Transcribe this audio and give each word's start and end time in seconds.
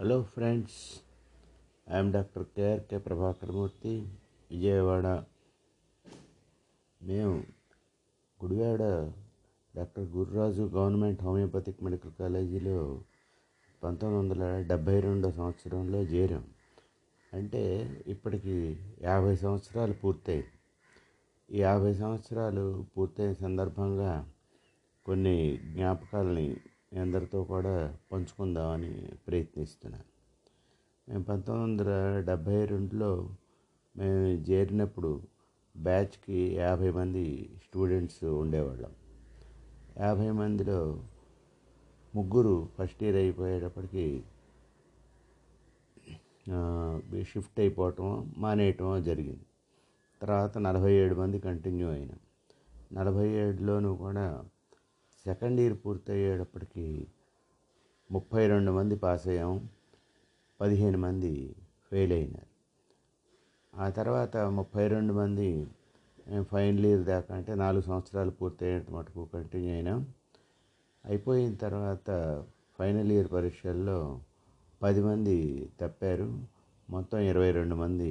Hello 0.00 0.22
friends 0.22 1.00
I'm 1.94 2.12
doctor 2.12 2.44
KRK 2.44 2.98
Prabhakar 2.98 3.52
Murthy 3.52 4.08
Vijayawada 4.50 5.06
మేము 7.02 7.42
Gudivada 8.44 8.82
doctor 9.76 10.04
Gururaju 10.04 10.62
government 10.62 11.22
homeopathic 11.22 11.82
medical 11.82 12.12
కాలేజీలో 12.18 13.00
పంతొమ్మిది 13.82 14.20
వందల 14.20 14.62
డెబ్భై 14.62 15.00
రెండో 15.00 15.30
సంవత్సరంలో 15.30 16.02
చేరాం. 16.02 16.44
అంటే 17.32 17.90
ఇప్పటికి 18.06 18.78
యాభై 19.02 19.36
సంవత్సరాలు 19.36 19.92
పూర్తయి. 19.92 20.44
ఈ 21.50 21.60
యాభై 21.60 21.94
సంవత్సరాలు 21.94 22.84
పూర్తయిన 22.96 23.32
సందర్భంగా 23.32 24.30
కొన్ని 25.04 25.56
జ్ఞాపకాలని 25.56 26.56
మీ 26.92 26.98
అందరితో 26.98 27.44
కూడా 27.44 27.96
పంచుకుందామని 28.12 29.08
ప్రయత్నిస్తున్నాను. 29.26 30.04
మేము 31.08 31.24
పంతొమ్మిది 31.24 31.82
వందల 31.82 32.20
డెబ్భై 32.20 32.64
రెండులో 32.64 33.30
మేము 33.96 34.26
చేరినప్పుడు 34.50 35.22
బ్యాచ్కి 35.76 36.54
యాభై 36.54 36.90
మంది 36.90 37.50
స్టూడెంట్స్ 37.64 38.24
ఉండేవాళ్ళం. 38.24 38.92
యాభై 39.98 40.30
మందిలో 40.30 41.02
ముగ్గురు 42.14 42.68
ఫస్ట్ 42.78 43.02
ఇయర్ 43.02 43.16
అయిపోయేటప్పటికి 43.16 44.24
షిఫ్ట్ 47.22 47.60
అయిపోవటం 47.60 48.34
మానేయటం 48.38 49.02
జరిగింది. 49.02 49.46
తర్వాత 50.22 50.58
నలభై 50.58 50.92
ఏడు 50.92 51.14
మంది 51.14 51.38
కంటిన్యూ 51.38 51.88
అయినాం. 51.90 52.20
నలభై 52.92 53.28
ఏడులోనూ 53.28 53.96
కూడా 53.96 54.44
సెకండ్ 55.28 55.60
ఇయర్ 55.60 55.76
పూర్తయ్యేటప్పటికి 55.84 56.86
ముప్పై 58.10 58.42
రెండు 58.46 58.70
మంది 58.70 58.96
పాస్ 58.96 59.26
అయ్యాం 59.28 59.52
పదిహేను 60.60 60.98
మంది 60.98 61.32
ఫెయిల్ 61.90 62.12
అయినారు. 62.12 62.48
ఆ 63.74 63.86
తర్వాత 63.98 64.36
ముప్పై 64.58 64.84
రెండు 64.88 65.12
మంది 65.12 65.48
ఫైనల్ 66.52 66.86
ఇయర్ 66.86 67.04
దాకా 67.04 67.30
అంటే 67.34 67.54
నాలుగు 67.54 67.82
సంవత్సరాలు 67.82 68.30
పూర్తయ్యేట 68.30 68.90
మటుకు 68.90 69.24
కంటిన్యూ 69.34 69.72
అయినాం. 69.72 70.00
అయిపోయిన 71.04 71.54
తర్వాత 71.54 72.08
ఫైనల్ 72.78 73.12
ఇయర్ 73.12 73.30
పరీక్షల్లో 73.32 73.98
పది 74.82 75.00
మంది 75.00 75.36
తప్పారు 75.80 76.28
మొత్తం 76.90 77.18
ఇరవై 77.30 77.50
రెండు 77.50 77.74
మంది 77.74 78.10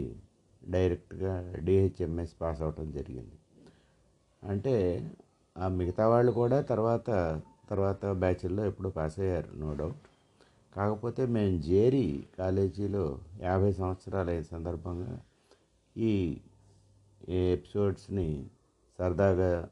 డైరెక్ట్గా 0.61 1.33
డిహెచ్ఎంఎస్ 1.65 2.35
పాస్ 2.41 2.61
అవటం 2.61 2.87
జరిగింది. 2.91 3.37
అంటే 4.43 4.75
ఆ 5.57 5.67
మిగతా 5.67 6.07
వాళ్ళు 6.07 6.31
కూడా 6.31 6.61
తర్వాత 6.61 7.09
తర్వాత 7.69 8.05
బ్యాచ్ల్లో 8.05 8.65
ఎప్పుడు 8.65 8.89
పాస్ 8.89 9.19
అయ్యారు 9.19 9.57
నో 9.57 9.73
డౌట్. 9.73 9.95
కాకపోతే 10.75 11.25
మేము 11.25 11.61
జేరి 11.61 12.27
కాలేజీలో 12.37 13.19
యాభై 13.41 13.71
సంవత్సరాలు 13.71 14.29
అయిన 14.29 14.41
సందర్భంగా 14.41 15.21
ఈ 15.97 16.37
ఎపిసోడ్స్ని 17.29 18.49
సరదాగా 18.99 19.69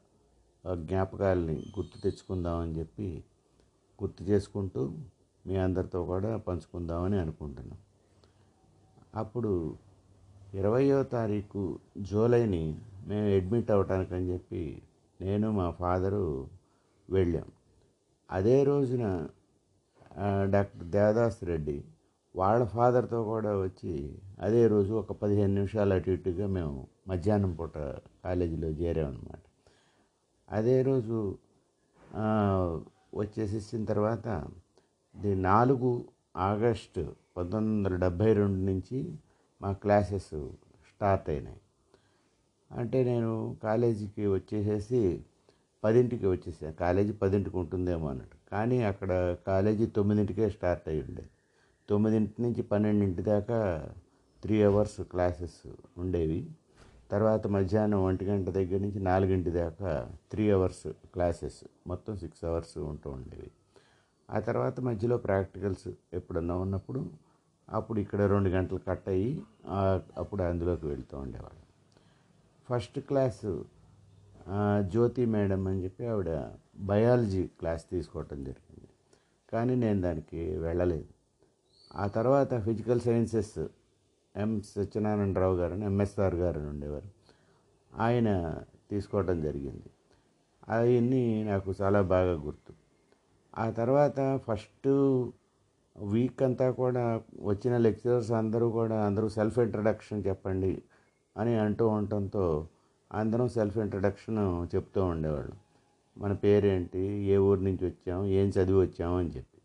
జ్ఞాపకాలని 0.74 1.62
గుర్తు 1.78 1.98
తెచ్చుకుందామని 1.98 2.78
చెప్పి 2.78 3.24
గుర్తు 4.02 4.24
చేసుకుంటూ 4.24 4.94
మీ 5.46 5.56
అందరితో 5.56 6.04
కూడా 6.04 6.36
పంచుకుందామని 6.36 7.20
అనుకుంటున్నాం. 7.20 7.78
అప్పుడు 9.14 9.76
ఇరవయో 10.54 11.02
తారీఖు 11.02 11.78
జూలైని 11.98 12.80
మేము 13.06 13.34
అడ్మిట్ 13.34 13.70
అవ్వటానికని 13.70 14.32
చెప్పి 14.32 14.82
నేను 15.20 15.46
మా 15.58 15.66
ఫాదరు 15.80 16.24
వెళ్ళాం. 17.08 17.48
అదే 18.30 18.56
రోజున 18.70 19.04
డాక్టర్ 20.54 20.86
దేవదాస్ 20.96 21.40
రెడ్డి 21.50 21.76
వాళ్ళ 22.34 22.62
ఫాదర్తో 22.76 23.18
కూడా 23.32 23.52
వచ్చి 23.64 23.92
అదే 24.46 24.62
రోజు 24.72 24.92
ఒక 25.02 25.12
పదిహేను 25.22 25.52
నిమిషాలు 25.58 25.94
అటు 25.98 26.10
ఇటుగా 26.16 26.46
మేము 26.56 26.78
మధ్యాహ్నం 27.10 27.52
పూట 27.58 27.76
కాలేజీలో 28.24 28.70
చేరామన్నమాట. 28.80 29.42
అదే 30.48 30.76
రోజు 30.88 31.18
వచ్చేసేసిన 33.20 33.82
తర్వాత 33.92 34.28
ది 35.14 35.32
నాలుగు 35.50 35.90
ఆగస్టు 36.50 37.02
పంతొమ్మిది 37.36 37.76
వందల 37.76 37.94
డెబ్భై 38.04 38.30
రెండు 38.38 38.60
నుంచి 38.70 38.98
మా 39.60 39.70
క్లాసెస్ 39.82 40.34
స్టార్ట్ 40.90 41.28
అయినాయి. 41.34 41.60
అంటే 42.70 43.04
నేను 43.04 43.56
కాలేజీకి 43.62 44.26
వచ్చేసేసి 44.26 45.00
పదింటికి 45.84 46.26
వచ్చేసాను 46.26 46.74
కాలేజీ 46.74 47.12
పదింటికి 47.12 47.56
ఉంటుందేమో 47.56 48.06
అన్నట్టు. 48.08 48.36
కానీ 48.50 48.82
అక్కడ 48.82 49.36
కాలేజీ 49.46 49.86
తొమ్మిదింటికే 49.86 50.50
స్టార్ట్ 50.50 50.88
అయ్యి 50.88 51.02
ఉండేది 51.02 51.30
తొమ్మిదింటి 51.88 52.42
నుంచి 52.42 52.62
పన్నెండింటి 52.62 53.22
దాకా 53.22 53.58
త్రీ 54.42 54.62
అవర్స్ 54.62 55.00
క్లాసెస్ 55.00 55.60
ఉండేవి. 55.98 56.46
తర్వాత 57.10 57.46
మధ్యాహ్నం 57.46 58.00
ఒంటి 58.04 58.24
గంట 58.24 58.48
దగ్గర 58.50 58.80
నుంచి 58.80 59.00
నాలుగింటి 59.00 59.50
దాకా 59.50 60.10
త్రీ 60.30 60.50
అవర్స్ 60.50 60.86
క్లాసెస్ 61.12 61.60
మొత్తం 61.86 62.16
సిక్స్ 62.16 62.44
అవర్స్ 62.44 62.78
ఉంటూ 62.78 63.10
ఉండేవి. 63.10 63.50
ఆ 64.30 64.38
తర్వాత 64.40 64.80
మధ్యలో 64.80 65.16
ప్రాక్టికల్స్ 65.16 65.88
ఎప్పుడన్నా 66.14 66.56
ఉన్నప్పుడు 66.56 67.02
అప్పుడు 67.68 68.00
ఇక్కడ 68.00 68.22
రెండు 68.22 68.48
గంటలు 68.48 68.80
కట్ 68.88 69.08
అయ్యి 69.08 69.42
అప్పుడు 70.16 70.42
అందులోకి 70.42 70.86
వెళ్తూ 70.86 71.18
ఉండేవాళ్ళు. 71.18 71.65
ఫస్ట్ 72.68 72.98
క్లాసు 73.00 73.64
జ్యోతి 74.80 75.26
మేడం 75.26 75.66
అని 75.66 75.84
చెప్పి 75.84 76.06
ఆవిడ 76.06 76.48
బయాలజీ 76.78 77.46
క్లాస్ 77.46 77.84
తీసుకోవటం 77.90 78.44
జరిగింది. 78.44 78.88
కానీ 79.52 79.74
నేను 79.74 80.00
దానికి 80.00 80.56
వెళ్ళలేదు. 80.56 81.06
ఆ 81.96 82.06
తర్వాత 82.06 82.60
ఫిజికల్ 82.60 83.00
సైన్సెస్ 83.00 83.66
ఎం 84.36 84.62
సత్యనారాయణరావు 84.62 85.56
గారు 85.56 85.74
ఎంఎస్ఆర్ 85.74 86.34
గారు 86.34 86.58
అని 86.58 86.68
ఉండేవారు. 86.68 87.08
ఆయన 87.96 88.58
తీసుకోవటం 88.90 89.42
జరిగింది. 89.42 89.90
అవన్నీ 90.68 91.44
నాకు 91.44 91.74
చాలా 91.82 92.02
బాగా 92.02 92.32
గుర్తు. 92.32 92.72
ఆ 93.58 93.70
తర్వాత 93.70 94.40
ఫస్ట్ 94.48 94.88
వీక్ 96.12 96.42
అంతా 96.42 96.70
కూడా 96.70 97.20
వచ్చిన 97.40 97.76
లెక్చరర్స్ 97.76 98.30
అందరూ 98.30 98.70
కూడా 98.70 99.06
అందరూ 99.06 99.28
సెల్ఫ్ 99.28 99.58
ఇంట్రడక్షన్ 99.58 100.26
చెప్పండి 100.26 100.82
అని 101.36 101.58
అంటూ 101.58 101.88
ఉండటంతో 101.88 102.68
అందరం 103.12 103.48
సెల్ఫ్ 103.48 103.78
ఇంట్రడక్షన్ 103.78 104.74
చెప్తూ 104.74 105.04
ఉండేవాళ్ళు. 105.04 105.52
మన 106.18 106.32
పేరేంటి? 106.32 106.98
ఏ 106.98 107.36
ఊరు 107.36 107.60
నుంచి 107.60 107.86
వచ్చాం? 107.86 108.24
ఏం 108.26 108.48
చదివి 108.48 108.78
వచ్చాము 108.78 109.18
అని 109.18 109.28
చెప్పి. 109.28 109.58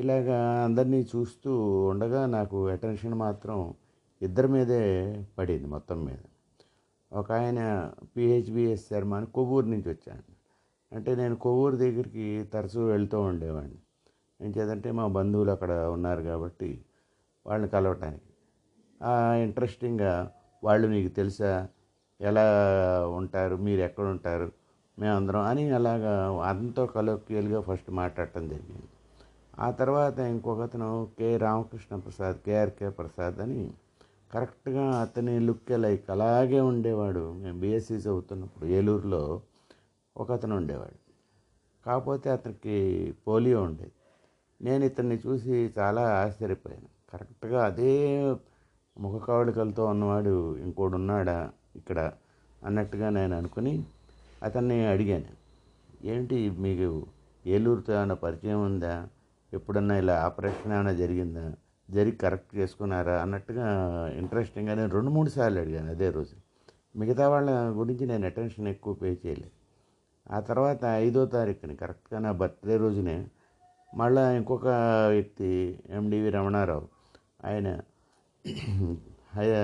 ఇలాగా 0.00 0.64
అందరినీ 0.64 1.06
చూస్తూ 1.16 1.80
ఉండగా 1.84 2.26
నాకు 2.26 2.68
అటెన్షన్ 2.68 3.14
మాత్రం 3.14 3.74
ఇద్దరి 4.22 4.48
మీదే 4.48 4.84
పడింది 5.38 5.66
మొత్తం 5.66 6.04
మీద. 6.04 6.22
ఒక 7.12 7.32
ఆయన 7.32 7.92
పిహెచ్బిఎస్ 8.16 8.88
శర్మ 8.90 9.14
అని 9.14 9.26
కొవ్వూరు 9.26 9.66
నుంచి 9.66 9.88
వచ్చాను 9.90 10.22
అంటే 10.94 11.14
నేను 11.14 11.36
కొవ్వూరు 11.36 11.76
దగ్గరికి 11.76 12.44
తరచూ 12.54 12.86
వెళ్తూ 12.86 13.20
ఉండేవాడిని. 13.20 13.78
ఏం 14.46 14.54
చేద్దంటే 14.58 14.90
మా 14.90 15.06
బంధువులు 15.06 15.50
అక్కడ 15.50 15.72
ఉన్నారు 15.72 16.22
కాబట్టి 16.22 16.84
వాళ్ళని 17.46 17.70
కలవటానికి. 17.70 18.30
ఇంట్రెస్టింగ్గా 19.42 20.32
వాళ్ళు 20.64 20.88
మీకు 20.88 21.14
తెలుసా? 21.14 21.68
ఎలా 22.20 22.42
ఉంటారు? 23.08 23.56
మీరు 23.56 23.80
ఎక్కడ 23.80 24.04
ఉంటారు? 24.04 24.52
మేమందరం 24.98 25.40
అని 25.40 25.70
అలాగా 25.70 26.42
అంతో 26.42 26.86
కలోక్యల్గా 26.86 27.60
ఫస్ట్ 27.60 27.90
మాట్లాడటం 27.90 28.48
జరిగింది. 28.48 28.82
ఆ 29.58 29.70
తర్వాత 29.70 30.18
ఇంకొకతను 30.18 31.08
కె. 31.18 31.36
రామకృష్ణ 31.36 31.96
ప్రసాద్ 31.96 32.36
కేఆర్కే 32.46 32.88
ప్రసాద్ 32.88 33.40
అని 33.40 33.70
కరెక్ట్గా 34.34 35.00
అతని 35.00 35.40
లుక్ 35.40 35.70
లైక్ 35.70 36.10
అలాగే 36.10 36.60
ఉండేవాడు. 36.60 37.32
మేము 37.32 37.60
బీఎస్సీ 37.60 37.94
చదువుతున్నప్పుడు 37.94 38.66
ఏలూరులో 38.66 39.40
ఒక 40.16 40.32
అతను 40.32 40.56
ఉండేవాడు. 40.56 41.04
కాకపోతే 41.86 42.30
అతనికి 42.30 43.14
పోలియో 43.26 43.62
ఉండేది. 43.62 43.92
నేను 44.62 44.84
ఇతన్ని 44.84 45.20
చూసి 45.26 45.72
చాలా 45.78 46.02
ఆశ్చర్యపోయాను. 46.02 46.86
కరెక్ట్గా 47.12 47.64
అదే 47.64 48.34
ముఖ 48.98 49.22
కవళికలతో 49.22 49.86
ఉన్నవాడు 49.86 50.56
ఇంకోడు 50.56 50.94
ఉన్నాడా 50.94 51.50
ఇక్కడ 51.76 52.12
అన్నట్టుగా 52.62 53.10
నేను 53.10 53.36
అనుకుని 53.36 53.84
అతన్ని 54.42 54.86
అడిగాను. 54.86 55.44
ఏంటి 56.06 56.50
మీకు 56.50 57.06
ఏలూరుతో 57.46 57.94
ఏమైనా 57.94 58.14
పరిచయం 58.14 58.64
ఉందా? 58.64 59.08
ఎప్పుడన్నా 59.52 59.98
ఇలా 59.98 60.22
ఆపరేషన్ 60.24 60.72
ఏమైనా 60.72 60.92
జరిగిందా? 60.92 61.52
జరిగి 61.90 62.16
కరెక్ట్ 62.16 62.56
చేసుకున్నారా? 62.56 63.22
అన్నట్టుగా 63.22 63.66
ఇంట్రెస్టింగ్గా 64.18 64.74
నేను 64.74 64.90
రెండు 64.90 65.10
మూడు 65.10 65.28
సార్లు 65.28 65.60
అడిగాను 65.60 65.90
అదే 65.90 66.10
రోజు. 66.10 66.36
మిగతా 66.98 67.28
వాళ్ళ 67.28 67.50
గురించి 67.50 68.06
నేను 68.06 68.26
అటెన్షన్ 68.26 68.68
ఎక్కువ 68.68 68.94
పే 68.94 69.18
చేయలేదు. 69.26 69.50
ఆ 70.34 70.40
తర్వాత 70.40 70.84
ఐదో 70.84 71.26
తారీఖుని 71.26 71.76
కరెక్ట్గా 71.76 72.20
నా 72.20 72.32
బర్త్డే 72.32 72.76
రోజునే 72.76 73.26
మళ్ళీ 73.96 74.36
ఇంకొక 74.36 74.66
వ్యక్తి 75.08 75.80
ఎండివి 75.88 76.30
రమణారావు 76.30 76.88
ఆయన 77.44 77.80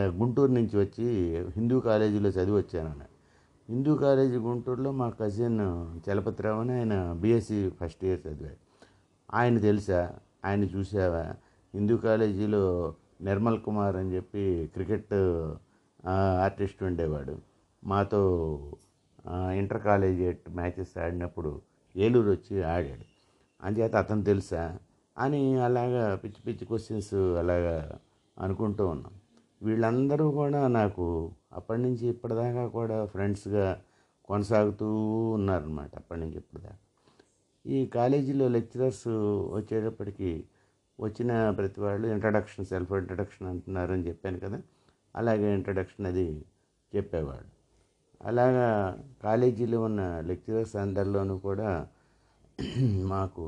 గుంటూరు 0.06 0.52
నుంచి 0.52 0.78
వచ్చి 0.78 1.36
హిందూ 1.56 1.80
కాలేజీలో 1.80 2.28
చదివి 2.28 2.56
వచ్చాను 2.56 2.94
హిందూ 3.68 3.94
కాలేజీ 3.96 4.36
గుంటూరులో 4.36 4.92
మా 4.92 5.10
కజిన్ 5.10 5.60
చలపతిరావు 6.10 6.60
అని 6.60 6.72
ఆయన 6.72 7.12
బీఎస్సీ 7.12 7.70
ఫస్ట్ 7.70 8.04
ఇయర్ 8.04 8.20
చదివాడు. 8.28 8.56
ఆయన 9.34 9.58
తెలుసా? 9.58 10.14
ఆయన 10.44 10.64
చూసావా? 10.64 11.22
హిందూ 11.74 11.96
కాలేజీలో 11.96 12.94
నిర్మల్ 13.20 13.60
కుమార్ 13.60 13.96
అని 13.96 14.14
చెప్పి 14.16 14.70
క్రికెట్ 14.72 15.14
ఆర్టిస్ట్ 16.08 16.82
ఉండేవాడు. 16.82 17.38
మాతో 17.84 18.60
ఇంటర్ 19.30 19.82
కాలేజియేట్ 19.82 20.50
మ్యాచెస్ 20.50 20.98
ఆడినప్పుడు 20.98 21.60
ఏలూరు 21.96 22.30
వచ్చి 22.30 22.62
ఆడాడు. 22.62 23.04
అంచేత 23.66 23.96
అతను 23.96 24.24
తెలుసా? 24.24 24.78
అని 25.18 25.60
అలాగా 25.60 26.14
పిచ్చి 26.14 26.42
పిచ్చి 26.46 26.66
క్వశ్చన్స్ 26.66 27.14
అలాగా 27.14 27.98
అనుకుంటూ 28.40 28.84
ఉన్నాం. 28.88 29.14
వీళ్ళందరూ 29.62 30.30
కూడా 30.30 30.60
నాకు 30.68 31.06
అప్పటి 31.52 31.80
నుంచి 31.82 32.04
ఇప్పటిదాకా 32.08 32.64
కూడా 32.68 32.98
ఫ్రెండ్స్గా 33.06 33.66
కొనసాగుతూ 34.24 34.88
ఉన్నారనమాట 35.32 35.90
అప్పటి 35.96 36.20
నుంచి 36.20 36.36
ఇప్పటిదాకా. 36.36 36.80
ఈ 37.66 37.86
కాలేజీలో 37.86 38.48
లెక్చరర్స్ 38.48 39.08
వచ్చేటప్పటికి 39.56 40.30
వచ్చిన 41.00 41.50
ప్రతి 41.50 41.80
వాళ్ళు 41.80 42.06
ఇంట్రడక్షన్ 42.08 42.66
సెల్ఫ్ 42.66 42.92
ఇంట్రడక్షన్ 42.92 43.48
అంటున్నారని 43.48 44.04
చెప్పాను 44.08 44.38
కదా. 44.38 44.58
అలాగే 45.16 45.48
ఇంట్రడక్షన్ 45.54 46.06
అది 46.06 46.26
చెప్పేవాడు 46.92 47.48
అలాగా 48.20 48.68
కాలేజీలో 49.22 49.78
ఉన్న 49.82 50.00
లెక్చరర్స్ 50.20 50.76
అందరిలోనూ 50.76 51.36
కూడా 51.38 51.68
మాకు 53.04 53.44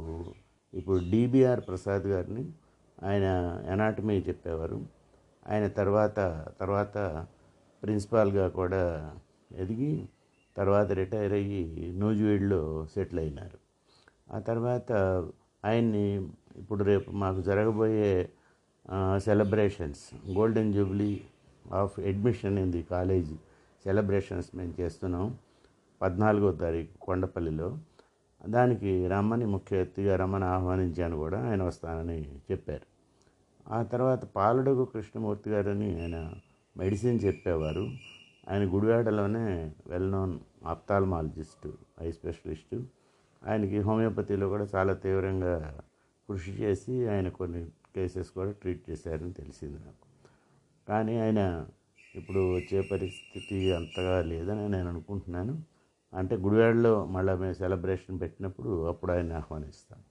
ఇప్పుడు 0.73 0.99
డిబిఆర్ 1.11 1.63
ప్రసాద్ 1.69 2.07
గారిని 2.07 2.45
ఆయన 3.05 3.27
ఎనాటమీ 3.73 4.19
చెప్పేవారు. 4.29 4.87
ఆయన 5.49 5.67
తర్వాత 5.69 6.47
తర్వాత 6.61 7.27
ప్రిన్సిపాల్గా 7.83 8.49
కూడా 8.49 9.15
ఎదిగి 9.57 10.05
తర్వాత 10.57 10.93
రిటైర్ 10.93 11.33
అయ్యి 11.33 11.93
నూజివీడ్లో 11.99 12.87
సెటిల్ 12.95 13.21
అయినారు. 13.21 13.59
ఆ 14.35 14.39
తర్వాత 14.39 14.93
ఆయన్ని 15.65 16.29
ఇప్పుడు 16.57 16.85
రేపు 16.85 17.11
మాకు 17.11 17.41
జరగబోయే 17.41 18.31
celebrations 19.19 20.31
golden 20.31 20.73
jubilee 20.75 21.21
of 21.73 22.01
admission 22.01 22.59
in 22.59 22.73
the 22.73 22.83
college 22.83 23.35
celebrations 23.85 24.57
మేము 24.57 24.75
చేస్తున్నాం 24.81 25.37
పద్నాలుగో 26.03 26.53
తారీఖు 26.53 26.99
కొండపల్లిలో. 26.99 27.79
దానికి 28.49 29.09
రమ్మని 29.09 29.47
ముఖ్య 29.47 29.81
అతిథిగా 29.81 30.17
రమ్మని 30.17 30.45
ఆహ్వానించాను 30.45 31.17
కూడా 31.17 31.39
ఆయన 31.51 31.63
వస్తానని 31.63 32.21
చెప్పారు. 32.51 32.92
ఆ 33.69 33.83
తర్వాత 33.83 34.25
పాలడుగు 34.25 34.85
కృష్ణమూర్తి 34.85 35.51
గారని 35.51 36.03
ఆయన 36.03 36.33
మెడిసిన్ 36.77 37.21
చెప్పేవారు. 37.25 37.89
ఆయన 38.51 38.75
గుడివాడలోనే 38.75 39.73
well 39.87 40.13
known 40.13 40.39
ophthalmologist 40.67 41.75
eye 42.03 42.11
specialist. 42.11 42.85
ఆయనకి 43.47 43.79
హోమియోపతిలో 43.79 44.49
కూడా 44.49 44.67
చాలా 44.75 44.93
తీవ్రంగా 44.93 45.81
కృషి 46.29 46.51
చేసి 46.51 47.09
ఆయన 47.09 47.29
కొన్ని 47.29 47.67
కేసెస్ 47.95 48.31
కూడా 48.31 48.51
ట్రీట్ 48.51 48.91
చేశారని 48.91 49.33
తెలిసింది 49.33 49.75
నాకు. 49.75 50.07
కానీ 50.89 51.21
ఆయన 51.21 51.67
ఇప్పుడు 52.15 52.57
వచ్చే 52.57 52.81
పరిస్థితి 52.81 53.75
అంతగా 53.75 54.23
లేదని 54.23 54.69
నేను 54.69 54.89
అనుకుంటున్నాను. 54.89 55.63
అంటే 56.15 56.37
గుడివాడలో 56.37 57.05
మళ్ళీ 57.05 57.35
మేము 57.35 57.53
సెలబ్రేషన్ 57.53 58.21
పెట్టినప్పుడు 58.21 58.87
అప్పుడు 58.87 59.13
ఆయన 59.13 59.33
ఆహ్వానిస్తాను. 59.33 60.03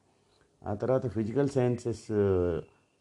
ఆ 0.69 0.74
తర్వాత 0.74 1.07
physical 1.07 1.50
sciences 1.50 2.12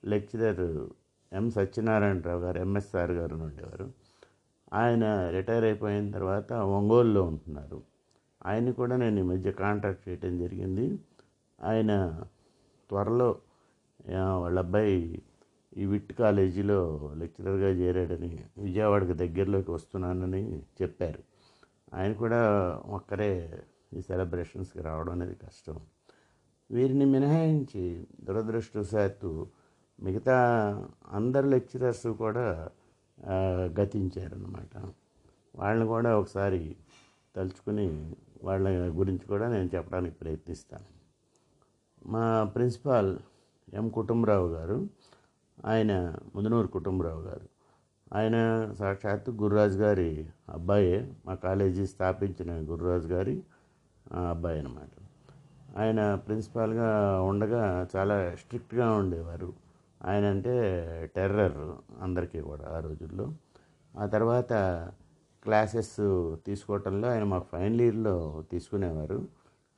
lecturer 0.04 0.88
M 1.32 1.50
Satyanarayana Rao 1.50 2.40
గారు 2.40 2.58
ఎంఎస్ఆర్ 2.58 3.10
గారు 3.10 3.36
ఉండేవారు. 3.36 3.92
ఆయన 4.72 5.30
రిటైర్ 5.30 5.64
అయిపోయిన 5.64 6.10
తర్వాత 6.10 6.52
ఒంగోలులో 6.52 7.22
ఉంటున్నారు. 7.22 7.82
ఆయన 8.46 8.70
కూడా 8.70 8.96
నేను 8.96 9.18
ఈ 9.20 9.22
మధ్య 9.22 9.52
కాంటాక్ట్ 9.52 10.08
చేయడం 10.08 10.38
జరిగింది. 10.38 10.98
ఆయన 11.62 12.22
త్వరలో 12.88 13.38
వాళ్ళ 14.16 14.58
అబ్బాయి 14.58 15.22
ఈ 15.76 15.84
విట్ 15.86 16.12
కాలేజీలో 16.12 17.10
లెక్చరర్గా 17.16 17.68
చేరాడని 17.68 18.44
విజయవాడకి 18.58 19.12
దగ్గరలోకి 19.12 19.70
వస్తున్నానని 19.70 20.62
చెప్పారు. 20.82 21.22
ఆయన 21.94 22.12
కూడా 22.12 22.40
ఒక్కరే 22.86 23.62
ఈ 23.92 24.00
సెలబ్రేషన్స్కి 24.00 24.82
రావడం 24.82 25.12
అనేది 25.12 25.34
కష్టం. 25.34 25.80
వీరిని 26.70 27.04
మినహాయించి 27.04 28.06
దురదృష్టవశాత్తు 28.24 29.46
మిగతా 30.00 30.36
అందరు 31.10 31.46
లెక్చరర్స్ 31.46 32.06
కూడా 32.18 32.44
గతించారనమాట 33.78 34.74
వాళ్ళని 35.54 35.86
కూడా 35.86 36.18
ఒకసారి 36.18 36.62
తలుచుకుని 37.34 37.86
వాళ్ళ 38.42 38.68
గురించి 38.90 39.26
కూడా 39.26 39.48
నేను 39.48 39.70
చెప్పడానికి 39.74 40.16
ప్రయత్నిస్తాను. 40.18 40.88
మా 42.06 42.24
ప్రిన్సిపాల్ 42.44 43.10
ఎం 43.68 43.90
కుటుంబరావు 43.90 44.48
గారు 44.48 44.78
ఆయన 45.64 45.92
ముదనూరు 46.34 46.68
కుటుంబరావు 46.68 47.20
గారు 47.20 47.46
ఆయన 48.12 48.36
సాక్షాత్తు 48.74 49.30
గురురాజు 49.32 49.78
గారి 49.78 50.10
అబ్బాయే 50.48 50.96
మా 51.26 51.34
కాలేజీ 51.34 51.86
స్థాపించిన 51.86 52.70
గురురాజు 52.70 53.08
గారి 53.08 53.36
ఆ, 54.06 54.20
అబ్బాయి 54.30 54.58
అన్నమాట. 54.58 54.92
ఆయన 55.76 56.00
ప్రిన్సిపాల్గా 56.16 56.88
ఉండగా 57.22 57.62
చాలా 57.96 58.34
స్ట్రిక్ట్గా 58.36 58.92
ఉండేవారు. 58.92 59.50
ఆయన 60.04 60.24
అంటే 60.24 60.54
టెర్రర్ 61.16 61.58
అందరికీ 62.02 62.40
కూడా 62.40 62.64
ఆ 62.70 62.80
రోజుల్లో. 62.80 63.34
ఆ 63.98 64.06
తర్వాత 64.06 64.52
క్లాసెస్ 65.44 66.36
తీసుకోవటంలో 66.46 67.08
ఆయన 67.08 67.24
మాకు 67.24 67.46
ఫైనల్ 67.52 67.80
ఇయర్లో 67.80 68.44
తీసుకునేవారు. 68.50 69.28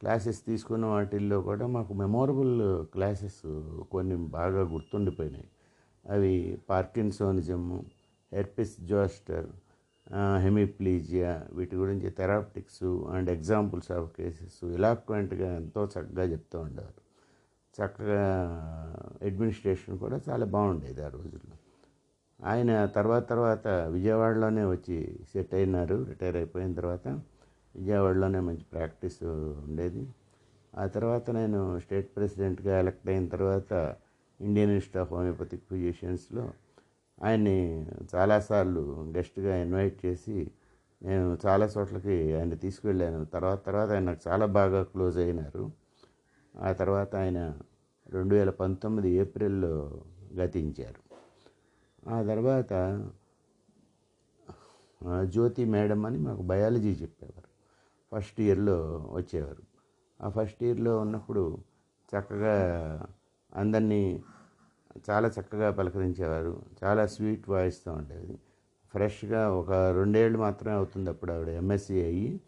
క్లాసెస్ 0.00 0.46
తీసుకున్న 0.46 0.86
వాటిల్లో 0.86 1.40
కూడా 1.40 1.66
మాకు 1.66 1.94
మెమొరబుల్ 1.94 2.84
క్లాసెస్ 2.84 3.42
కొన్ని 3.90 4.16
బాగా 4.16 4.62
గుర్తుండిపోయినాయి. 4.62 5.48
అవి 6.10 6.58
పార్కిన్సోనిజం 6.70 7.84
హెర్పిస్ 8.32 8.80
జోస్టర్ 8.80 9.46
హెమిప్లీజియా 10.38 11.46
వీటి 11.52 11.76
గురించి 11.76 12.10
therapeutics 12.10 12.84
and 12.84 13.30
examples 13.30 13.92
of 13.92 14.10
cases 14.16 14.64
ఇలాక్వెంట్గా 14.64 15.56
ఎంతో 15.56 15.84
చక్కగా 15.84 16.25
చెప్తూ 16.25 16.60
ఉండేవారు. 16.60 17.01
చక్కగా 17.78 18.24
అడ్మినిస్ట్రేషన్ 19.22 19.98
కూడా 19.98 20.20
చాలా 20.28 20.46
బాగుండేది 20.46 21.04
ఆ 21.04 21.08
రోజుల్లో. 21.08 21.56
ఆయన 22.46 22.86
తర్వాత 22.86 23.28
తర్వాత 23.28 23.66
విజయవాడలోనే 23.69 24.64
వచ్చి 24.64 25.19
సెట్ 25.32 25.54
అయినారు 25.54 26.04
రిటైర్ 26.04 26.36
అయిపోయిన 26.36 26.74
తర్వాత 26.74 27.08
విజయవాడలోనే 27.76 28.40
మంచి 28.40 28.64
ప్రాక్టీస్ 28.72 29.22
ఉండేది. 29.64 30.08
ఆ 30.78 30.86
తర్వాత 30.86 31.30
నేను 31.30 31.80
స్టేట్ 31.80 32.16
ప్రెసిడెంట్గా 32.16 32.78
ఎలక్ట్ 32.78 33.08
అయిన 33.08 33.28
తర్వాత 33.28 33.97
ఇండియన్ 34.40 34.70
ఇన్స్టిట్యూట్ 34.70 35.06
ఆఫ్ 35.06 35.12
హోమియోపతిక్ 35.12 35.62
ఫిజిషియన్స్లో 35.68 36.52
ఆయన్ని 37.23 37.87
చాలాసార్లు 38.14 39.12
గెస్ట్గా 39.16 39.56
ఇన్వైట్ 39.56 40.06
చేసి 40.06 40.50
నేను 41.02 41.38
చాలా 41.47 41.66
చోట్లకి 41.78 42.38
ఆయన 42.38 42.54
తీసుకువెళ్ళాను. 42.54 43.25
తర్వాత 43.25 43.66
తర్వాత 43.66 43.90
ఆయన 43.90 44.04
నాకు 44.04 44.28
చాలా 44.28 44.47
బాగా 44.47 44.82
క్లోజ్ 44.82 45.18
అయినారు. 45.18 45.81
ఆ 46.61 46.73
తర్వాత 46.73 47.16
ఆయన 47.16 47.59
రెండు 48.11 48.35
వేల 48.35 48.50
పంతొమ్మిది 48.50 49.11
ఏప్రిల్లో 49.11 50.02
గతించారు. 50.37 51.02
ఆ 52.09 52.23
తర్వాత 52.23 52.73
జ్యోతి 55.25 55.64
మేడం 55.64 56.06
అని 56.06 56.18
మాకు 56.18 56.42
బయాలజీ 56.42 56.92
చెప్పేవారు. 57.02 57.49
ఫస్ట్ 58.12 58.40
ఇయర్లో 58.40 59.09
వచ్చేవారు. 59.12 59.62
ఆ 60.21 60.28
ఫస్ట్ 60.28 60.62
ఇయర్లో 60.62 60.99
ఉన్నప్పుడు 60.99 61.59
చక్కగా 62.16 63.06
అందరినీ 63.54 64.23
చాలా 65.11 65.28
చక్కగా 65.28 65.71
పలకరించేవారు. 65.71 66.62
చాలా 66.85 67.06
స్వీట్ 67.06 67.49
వాయిస్తో 67.49 67.92
ఉండేది. 67.92 68.38
ఫ్రెష్గా 68.92 69.50
ఒక 69.50 69.71
రెండేళ్ళు 69.73 70.38
మాత్రమే 70.38 70.75
అవుతుంది 70.76 71.11
అప్పుడు 71.11 71.32
ఆవిడ 71.32 71.49
ఎంఎస్సి 71.49 72.04
అయ్యి 72.04 72.40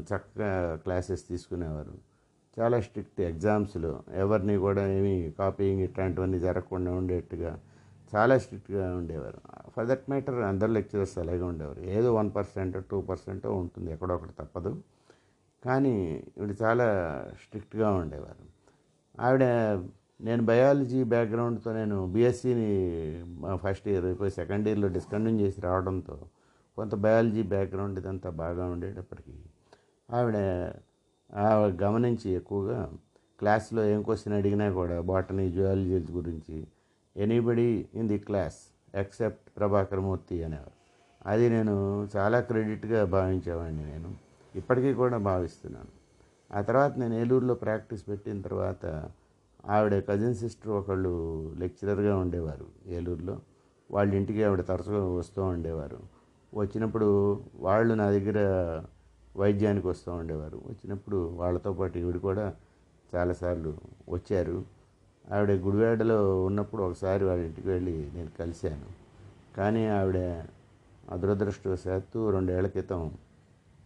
చక్కగా 0.00 0.76
క్లాసెస్ 0.76 1.28
తీసుకునేవారు. 1.28 2.07
చాలా 2.58 2.76
స్ట్రిక్ట్ 2.86 3.20
ఎగ్జామ్స్లో. 3.30 3.90
ఎవరిని 4.22 4.54
కూడా 4.66 4.82
ఏమీ 4.98 5.14
కాపీయింగ్ 5.40 5.82
ఇట్లాంటివన్నీ 5.88 6.38
జరగకుండా 6.46 6.92
ఉండేట్టుగా 7.00 7.52
చాలా 8.12 8.34
స్ట్రిక్ట్గా 8.44 8.84
ఉండేవారు. 9.00 9.40
ఫర్ 9.74 9.86
దట్ 9.90 10.04
మ్యాటర్ 10.10 10.38
అందరు 10.50 10.72
లెక్చరర్స్ 10.78 11.16
అలాగే 11.22 11.44
ఉండేవారు. 11.50 11.80
ఏదో 11.96 12.08
వన్ 12.18 12.30
పర్సెంట్ 12.38 12.76
టూ 12.90 12.98
పర్సెంట్ 13.10 13.46
ఉంటుంది 13.62 13.88
ఎక్కడో 13.94 14.14
ఒకటి 14.18 14.34
తప్పదు. 14.40 14.72
కానీ 15.62 15.94
ఇవి 16.40 16.54
చాలా 16.64 16.86
స్ట్రిక్ట్గా 17.42 17.88
ఉండేవారు. 18.02 18.42
ఆవిడ 19.18 19.44
నేను 20.26 20.42
బయాలజీ 20.42 21.00
బ్యాక్గ్రౌండ్తో 21.14 21.70
నేను 21.72 21.96
బీఎస్సీని 22.14 22.70
ఫస్ట్ 23.64 23.86
ఇయర్ 23.92 24.04
అయిపోయి 24.04 24.32
సెకండ్ 24.40 24.66
ఇయర్లో 24.68 24.88
డిస్కంటిన్యూ 24.88 25.46
చేసి 25.46 25.60
రావడంతో 25.60 26.16
కొంత 26.78 26.94
బయాలజీ 27.04 27.42
బ్యాక్గ్రౌండ్ 27.54 27.98
ఇదంతా 28.00 28.30
బాగా 28.42 28.64
ఉండేటప్పటికీ 28.74 29.36
ఆవిడ 30.08 30.36
గమనించి 31.82 32.30
ఎక్కువగా 32.30 32.92
క్లాస్లో 33.38 33.84
ఏం 33.84 34.02
క్వశ్చన్ 34.02 34.34
అడిగినా 34.34 34.72
కూడా 34.72 35.00
బాటనీ 35.00 35.50
జువాలజీ 35.50 36.12
గురించి 36.12 36.66
anybody 37.16 37.88
in 37.94 38.08
the 38.08 38.18
class 38.18 38.54
except 38.94 39.50
Prabhakar 39.56 40.00
Murthy 40.00 40.44
అనేవారు. 40.44 40.70
అది 41.26 41.48
నేను 41.48 42.08
చాలా 42.16 42.40
క్రెడిట్గా 42.40 43.04
భావించేవాడిని 43.04 43.84
నేను. 43.84 44.14
ఇప్పటికీ 44.54 44.94
కూడా 44.94 45.18
భావిస్తున్నాను. 45.18 45.98
ఆ 46.58 46.62
తర్వాత 46.62 46.98
నేను 46.98 47.14
ఏలూరులో 47.14 47.54
ప్రాక్టీస్ 47.54 48.08
పెట్టిన 48.08 48.40
తర్వాత 48.40 49.10
ఆవిడ 49.66 50.02
కజిన్ 50.08 50.34
సిస్టర్ 50.34 50.68
ఒకళ్ళు 50.68 51.52
లెక్చరర్గా 51.58 52.16
ఉండేవారు 52.16 52.66
ఏలూరులో. 52.86 53.38
వాళ్ళ 53.90 54.14
ఇంటికి 54.14 54.44
ఆవిడ 54.44 54.60
తరచుగా 54.60 55.04
వస్తూ 55.18 55.42
ఉండేవారు. 55.42 55.98
వచ్చినప్పుడు 56.54 57.40
వాళ్ళు 57.54 57.94
నా 57.94 58.10
దగ్గర 58.10 58.38
వైద్యానికి 59.38 59.86
వస్తూ 59.86 60.12
ఉండేవారు. 60.12 60.56
వచ్చినప్పుడు 60.66 61.16
వాళ్ళతో 61.16 61.72
పాటు 61.72 61.98
ఈవిడ 61.98 62.16
కూడా 62.16 62.54
చాలాసార్లు 63.14 63.74
వచ్చారు. 64.08 64.64
ఆవిడ 65.30 65.50
గుడివాడలో 65.50 66.44
ఉన్నప్పుడు 66.44 66.82
ఒకసారి 66.82 67.24
వాళ్ళ 67.24 67.44
ఇంటికి 67.44 67.68
వెళ్ళి 67.68 68.10
నేను 68.14 68.30
కలిశాను. 68.38 68.88
కానీ 69.56 69.86
ఆవిడ 69.86 70.18
అదురదృష్టవశాత్తు 71.10 72.30
రెండేళ్ళ 72.30 72.68
క్రితం 72.68 73.12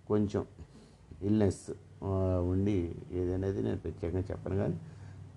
కొంచెం 0.09 0.47
ఇల్నెస్ 1.23 1.71
ఉండి 2.51 2.95
ఏదనేది 3.13 3.63
నేను 3.63 3.79
ప్రత్యేకంగా 3.79 4.25
చెప్పను 4.31 4.57
కానీ 4.57 4.81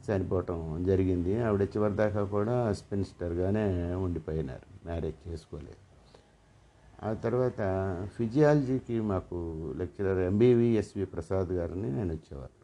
చనిపోవటం 0.07 0.83
జరిగింది. 0.87 1.41
ఆవిడ 1.41 1.61
చివరిదాకా 1.61 2.23
కూడా 2.23 2.73
స్పిన్స్టర్గానే 2.73 3.93
ఉండిపోయినారు. 3.93 4.67
మ్యారేజ్ 4.85 5.27
చేసుకోలేదు. 5.27 5.84
ఆ 7.03 7.13
తర్వాత 7.13 7.61
ఫిజియాలజీకి 8.17 8.99
మాకు 8.99 9.37
లెక్చరర్ 9.77 10.17
ఎంబీవీఎస్వి 10.17 11.05
ప్రసాద్ 11.05 11.47
గారిని 11.47 11.89
నేను 11.95 12.13
వచ్చేవారు. 12.13 12.55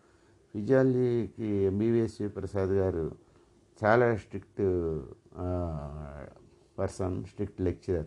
ఫిజియాలజీకి 0.54 1.46
ఎంబీవీఎస్వి 1.46 2.30
ప్రసాద్ 2.30 2.70
గారు 2.70 3.12
చాలా 3.82 4.16
స్ట్రిక్ట్ 4.16 4.64
పర్సన్ 6.80 7.26
స్ట్రిక్ట్ 7.26 7.62
లెక్చరర్. 7.62 8.06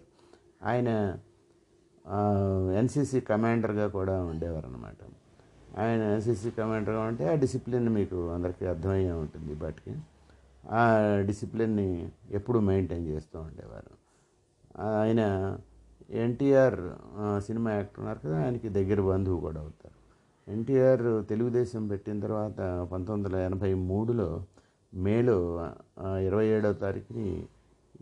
ఆయన 0.62 1.18
ఎన్సీసీ 2.78 3.20
కమాండర్గా 3.20 3.88
కూడా 3.88 4.24
ఉండేవారు 4.24 4.66
అనమాట 4.66 4.96
ఆయన 5.78 6.02
ఎన్సీసీ 6.02 6.50
కమాండర్గా 6.50 7.00
ఉంటే 7.00 7.28
ఆ 7.32 7.34
డిసిప్లిన్ 7.34 7.88
మీకు 7.88 8.28
అందరికీ 8.30 8.66
అర్థమయ్యే 8.66 9.12
ఉంటుంది 9.12 9.54
బట్కి 9.54 9.94
ఆ 10.70 10.82
డిసిప్లిన్ని 11.26 12.08
ఎప్పుడు 12.30 12.58
మెయింటైన్ 12.58 13.06
చేస్తూ 13.06 13.40
ఉండేవారు. 13.40 13.92
ఆయన 14.80 15.22
ఎన్టీఆర్ 16.10 16.80
సినిమా 17.40 17.70
యాక్టర్ 17.70 17.98
ఉన్నారు 17.98 18.18
కదా 18.18 18.44
ఆయనకి 18.44 18.68
దగ్గర 18.68 19.00
బంధువు 19.00 19.40
కూడా 19.40 19.60
అవుతారు. 19.60 19.94
ఎన్టీఆర్ 20.48 21.24
తెలుగుదేశం 21.28 21.88
పెట్టిన 21.88 22.20
తర్వాత 22.20 22.60
పంతొమ్మిది 22.92 23.34
వందల 23.34 23.46
ఎనభై 23.46 23.74
మూడులో 23.74 24.44
మేలో 24.94 25.60
ఇరవై 26.26 26.46
ఏడవ 26.46 26.72
తారీఖుని 26.72 27.44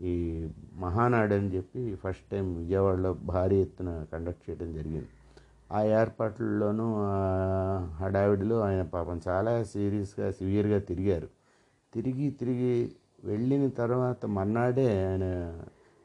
ఈ 0.01 0.47
మహానాడు 0.75 1.33
అని 1.33 1.49
చెప్పి 1.55 1.95
ఫస్ట్ 1.95 2.31
టైం 2.31 2.55
విజయవాడలో 2.55 3.13
భారీ 3.13 3.55
ఎత్తున 3.55 4.05
కండక్ట్ 4.13 4.49
చేయడం 4.49 4.73
జరిగింది. 4.73 5.07
ఆ 5.71 5.83
ఏర్పాట్లలోనూ 5.83 6.87
హడావిడిలో 7.95 8.59
ఆయన 8.59 8.81
పాపం 8.81 9.21
చాలా 9.27 9.63
సీరియస్గా 9.63 10.31
సివియర్గా 10.31 10.79
తిరిగారు. 10.79 11.27
తిరిగి 11.93 12.29
తిరిగి 12.29 12.91
వెళ్ళిన 13.23 13.69
తర్వాత 13.69 14.25
మర్నాడే 14.25 15.05
ఆయన 15.07 15.25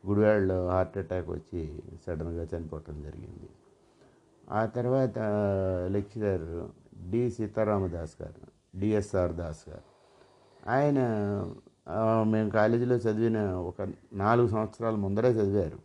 గుడివాడలో 0.09 0.69
హార్ట్ 0.69 0.99
అటాక్ 0.99 1.31
వచ్చి 1.31 1.83
సడన్గా 2.07 2.47
చనిపోవటం 2.55 3.03
జరిగింది. 3.03 3.49
ఆ 4.51 4.67
తర్వాత 4.67 5.19
లెక్చరర్ 5.91 6.71
డి. 7.11 7.31
సీతారామదాస్ 7.31 8.23
గారు 8.23 8.43
డిఎస్ఆర్ 8.79 9.33
దాస్ 9.33 9.69
గారు 9.69 9.83
ఆయన 10.71 10.99
మేము 12.31 12.51
కాలేజీలో 12.51 12.97
చదివిన 12.97 13.39
ఒక 13.41 13.75
నాలుగు 14.13 14.49
సంవత్సరాల 14.49 14.95
ముందరే 14.95 15.29
చదివారు. 15.29 15.79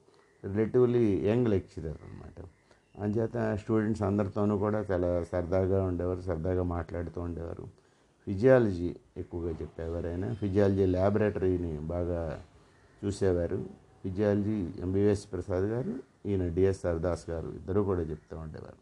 రిలేటివ్లీ 0.48 1.28
యంగ్ 1.28 1.48
లెక్చరర్ 1.48 1.98
అనమాట 2.06 2.40
అంచేత 3.02 3.56
స్టూడెంట్స్ 3.56 4.04
అందరితోనూ 4.04 4.58
కూడా 4.58 4.80
చాలా 4.92 5.24
సరదాగా 5.24 5.84
ఉండేవారు 5.84 6.22
సరదాగా 6.22 6.64
మాట్లాడుతూ 6.64 7.22
ఉండేవారు. 7.22 7.64
ఫిజియాలజీ 8.26 8.96
ఎక్కువగా 9.18 9.52
చెప్పేవారు 9.62 10.08
ఆయన. 10.08 10.34
ఫిజియాలజీ 10.34 10.86
ల్యాబొరేటరీని 10.86 11.80
బాగా 11.80 12.44
చూసేవారు. 13.06 13.83
ఫిజియాలజీ 14.04 14.58
ఎంబీబీఎస్ 14.80 15.28
ప్రసాద్ 15.34 15.64
గారు 15.64 15.94
ఈయన 16.26 16.48
డిఎస్ఆర్ 16.48 17.00
దాస్ 17.00 17.30
గారు 17.30 17.48
ఇద్దరు 17.48 17.82
కూడా 17.82 18.02
చెప్తూ 18.02 18.38
ఉండేవారు. 18.38 18.80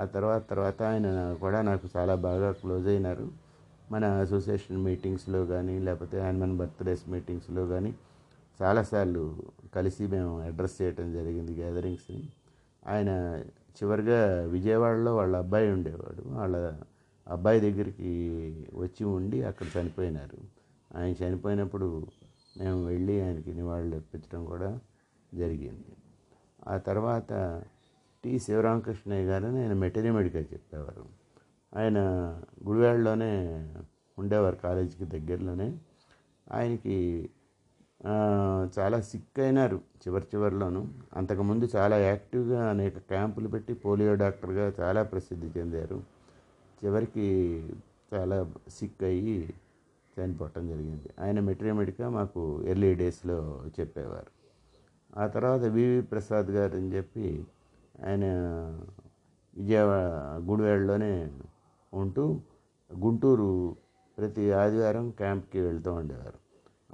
ఆ 0.00 0.04
తర్వాత 0.04 0.50
తర్వాత 0.50 0.82
ఆయన 0.82 1.36
కూడా 1.40 1.62
నాకు 1.62 1.88
చాలా 1.96 2.14
బాగా 2.14 2.52
క్లోజ్ 2.52 2.86
అయినారు. 2.86 3.28
మన 3.90 4.04
అసోసియేషన్ 4.04 4.76
మీటింగ్స్లో 4.76 5.46
కానీ 5.46 5.78
లేకపోతే 5.78 6.20
హ్యాన్మన్ 6.20 6.56
బర్త్డేస్ 6.56 7.08
మీటింగ్స్లో 7.08 7.66
కానీ 7.66 7.94
చాలాసార్లు 8.62 9.36
కలిసి 9.74 10.06
మేము 10.06 10.40
అడ్రస్ 10.40 10.82
చేయటం 10.82 11.12
జరిగింది 11.12 11.54
గ్యాదరింగ్స్ని. 11.54 12.28
ఆయన 12.86 13.42
చివరిగా 13.76 14.46
విజయవాడలో 14.46 15.16
వాళ్ళ 15.16 15.36
అబ్బాయి 15.36 15.72
ఉండేవాడు. 15.72 16.38
వాళ్ళ 16.38 16.74
అబ్బాయి 17.28 17.60
దగ్గరికి 17.60 18.10
వచ్చి 18.74 19.04
ఉండి 19.04 19.42
అక్కడ 19.42 19.66
చనిపోయినారు. 19.80 20.38
ఆయన 20.98 21.24
చనిపోయినప్పుడు 21.24 22.06
మేము 22.56 22.86
వెళ్ళి 22.86 23.20
ఆయనకి 23.20 23.54
నివాళులు 23.54 23.94
అర్పించడం 23.94 24.44
కూడా 24.44 24.80
జరిగింది. 25.34 25.96
ఆ 26.68 26.76
తర్వాత 26.78 27.62
టి. 28.24 28.38
శివరామకృష్ణయ్య 28.38 29.26
గారు 29.26 29.46
ఆయన 29.46 29.72
మెటీరియల్ 29.72 30.36
చెప్పేవారు. 30.36 31.04
ఆయన 31.76 31.98
గుడివాడలోనే 32.68 33.32
ఉండేవారు 34.18 34.56
కాలేజీకి 34.56 35.04
దగ్గరలోనే. 35.04 35.78
ఆయనకి 36.52 37.30
చాలా 38.78 39.00
సిక్ 39.00 39.40
అయినారు 39.40 39.76
చివరి 39.76 40.24
చివరిలోను. 40.34 40.88
అంతకుముందు 41.12 41.68
చాలా 41.76 41.98
యాక్టివ్గా 41.98 42.70
అనేక 42.70 42.98
క్యాంపులు 42.98 43.48
పెట్టి 43.48 43.74
పోలియో 43.74 44.14
డాక్టర్గా 44.14 44.72
చాలా 44.80 45.02
ప్రసిద్ధి 45.02 45.60
చెందారు. 45.60 46.02
చివరికి 46.84 47.26
చాలా 48.14 48.52
సిక్ 48.68 49.02
అయ్యి 49.04 49.54
చనిపోవటం 50.20 50.68
జరిగింది. 50.68 51.10
ఆయన 51.20 51.40
మెట్రియమెడికా 51.40 52.08
మాకు 52.08 52.62
ఎర్లీ 52.62 52.94
డేస్లో 52.94 53.64
చెప్పేవారు. 53.80 54.36
ఆ 55.18 55.26
తర్వాత 55.26 55.60
వివి 55.60 56.02
ప్రసాద్ 56.02 56.46
గారు 56.46 56.76
అని 56.76 56.92
చెప్పి 56.92 57.46
ఆయన 58.06 58.24
విజయవాడ 59.56 60.00
గుడివాడలోనే 60.50 61.30
ఉంటూ 61.94 62.40
గుంటూరు 62.98 63.76
ప్రతి 64.18 64.52
ఆదివారం 64.52 65.10
క్యాంప్కి 65.10 65.60
వెళ్తూ 65.60 65.92
ఉండేవారు. 65.92 66.46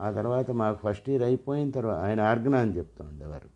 ఆ 0.02 0.10
తర్వాత 0.10 0.50
మాకు 0.50 0.78
ఫస్ట్ 0.88 1.10
ఇయర్ 1.10 1.22
అయిపోయిన 1.22 1.70
తర్వాత 1.70 1.98
ఆయన 1.98 2.20
ఆర్గనా 2.20 2.58
అని 2.58 2.76
చెప్తూ 2.76 3.04
ఉండేవారు. 3.04 3.48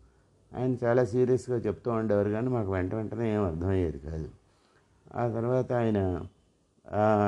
ఆయన 0.57 0.75
చాలా 0.83 1.05
సీరియస్గా 1.05 1.57
చెప్తూ 1.57 1.91
ఉండేవారు 1.91 2.29
కానీ 2.29 2.47
మాకు 2.47 2.71
వెంట 2.71 2.95
వెంటనే 2.95 3.33
ఏం 3.33 3.43
అర్థమయ్యేది 3.43 3.99
కాదు. 3.99 4.29
ఆ 5.15 5.27
తర్వాత 5.27 5.73
ఆయన 5.73 6.25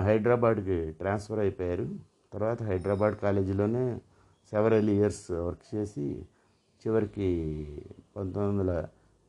హైదరాబాద్కి 0.03 0.91
ట్రాన్స్ఫర్ 0.91 1.39
అయిపోయారు. 1.39 2.09
తర్వాత 2.33 2.63
హైదరాబాద్ 2.63 3.15
కాలేజీలోనే 3.15 4.01
సెవరల్ 4.51 4.89
ఇయర్స్ 4.89 5.31
వర్క్ 5.31 5.75
చేసి 5.75 6.25
చివరికి 6.81 7.29
పంతొమ్మిది 8.15 8.69
వందల 8.69 8.88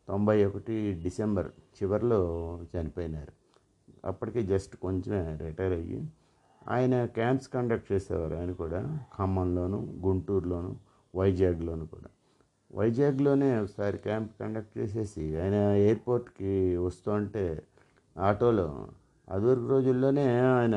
తొంభై 0.08 0.44
ఒకటి 0.44 1.00
డిసెంబర్ 1.02 1.48
చివరిలో 1.48 2.20
చనిపోయినారు. 2.74 3.32
అప్పటికి 4.04 4.42
జస్ట్ 4.42 4.76
కొంచెం 4.76 5.38
రిటైర్ 5.46 5.72
అయ్యి 5.72 6.08
ఆయన 6.68 7.04
క్యాంప్స్ 7.06 7.48
కండక్ట్ 7.48 7.92
చేసేవారు 7.92 8.34
ఆయన 8.34 8.52
కూడా 8.52 8.98
ఖమ్మంలోను 9.18 10.00
గుంటూరులోను 10.04 10.76
వైజాగ్లోను 11.16 11.86
కూడా. 11.86 12.10
వైజాగ్లోనే 12.74 13.58
ఒకసారి 13.58 13.98
క్యాంప్ 13.98 14.32
కండక్ట్ 14.40 14.78
చేసేసి 14.78 15.40
ఆయన 15.40 15.54
ఎయిర్పోర్ట్కి 15.54 16.76
వస్తుంటే 16.76 17.62
ఆటోలో 18.18 18.88
అదివరకు 19.28 19.68
రోజుల్లోనే 19.68 20.40
ఆయన 20.40 20.76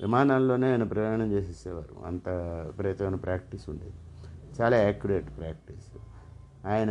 విమానాల్లోనే 0.00 0.70
ఆయన 0.70 0.82
ప్రయాణం 0.82 1.32
చేసేసేవారు. 1.32 2.06
అంత 2.06 2.28
విపరీతమైన 2.66 3.14
ప్రాక్టీస్ 3.14 3.68
ఉండేది. 3.68 3.96
చాలా 4.60 4.76
యాక్యురేట్ 4.76 5.28
ప్రాక్టీస్. 5.38 5.88
ఆయన 6.66 6.90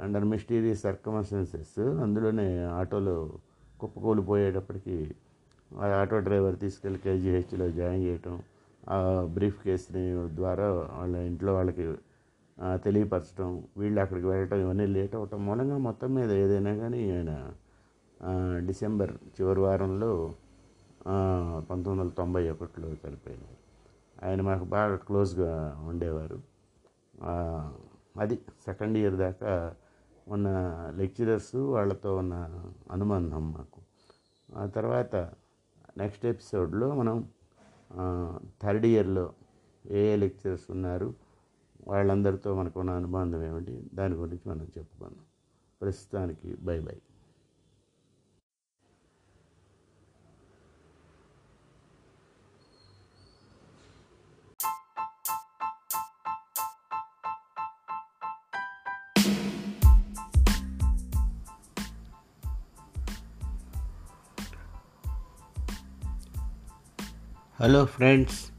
అండర్ 0.00 0.24
మిస్టీరియస్ 0.24 0.82
సర్కమస్టెన్సెస్. 0.82 1.78
అందులోనే 1.78 2.64
ఆటోలో 2.64 3.32
కుప్పకూలిపోయేటప్పటికి 3.80 5.14
ఆ 5.70 5.86
ఆటో 5.86 6.18
డ్రైవర్ 6.18 6.58
తీసుకెళ్ళి 6.58 6.98
కేజీహెచ్లో 6.98 7.70
జాయిన్ 7.70 8.04
చేయటం 8.04 8.42
ఆ 8.88 8.98
బ్రీఫ్ 9.34 9.62
కేసుని 9.64 10.04
ద్వారా 10.36 10.66
వాళ్ళ 10.72 11.16
ఇంట్లో 11.16 11.54
వాళ్ళకి 11.54 11.94
తెలియపరచడం 12.76 13.62
వీళ్ళు 13.76 14.00
అక్కడికి 14.00 14.26
వెళ్ళటం 14.26 14.58
ఇవన్నీ 14.60 14.86
లేట్ 14.86 15.14
అవటం 15.14 15.46
మూలంగా 15.46 15.78
మొత్తం 15.78 16.14
మీద 16.14 16.32
ఏదైనా 16.32 16.74
కానీ 16.74 17.00
ఆయన 17.16 17.32
డిసెంబర్ 18.66 19.12
చివరి 19.12 19.60
వారంలో 19.60 20.34
పంతొమ్మిది 21.06 22.00
వందల 22.00 22.08
తొంభై 22.08 22.50
ఒకటిలో 22.50 22.88
చనిపోయినారు. 22.88 23.56
ఆయన 24.26 24.40
మాకు 24.42 24.64
బాగా 24.64 24.96
క్లోజ్గా 24.96 25.52
ఉండేవారు. 25.88 26.38
అది 28.20 28.36
సెకండ్ 28.64 28.98
ఇయర్ 28.98 29.14
దాకా 29.14 29.74
ఉన్న 30.28 30.48
లెక్చరర్స్ 30.96 31.54
వాళ్ళతో 31.56 32.16
ఉన్న 32.16 32.34
అనుబంధం 32.90 33.52
మాకు. 33.52 33.80
ఆ 34.56 34.66
తర్వాత 34.66 35.16
నెక్స్ట్ 35.96 36.26
ఎపిసోడ్లో 36.26 36.94
మనం 36.94 37.28
థర్డ్ 38.62 38.86
ఇయర్లో 38.86 39.32
ఏ 39.90 40.00
ఏ 40.12 40.16
లెక్చరర్స్ 40.16 40.70
ఉన్నారు 40.70 41.14
వాళ్ళందరితో 41.88 42.54
మనకున్న 42.54 42.90
అనుబంధం 42.90 43.42
ఏమిటి 43.42 43.90
దాని 43.94 44.14
గురించి 44.14 44.50
మనం 44.50 44.66
చెప్పుకుందాం. 44.78 45.24
ప్రస్తుతానికి 45.82 46.56
bye 46.62 46.80
bye. 46.80 46.98
Hello 67.64 67.84
friends 67.84 68.50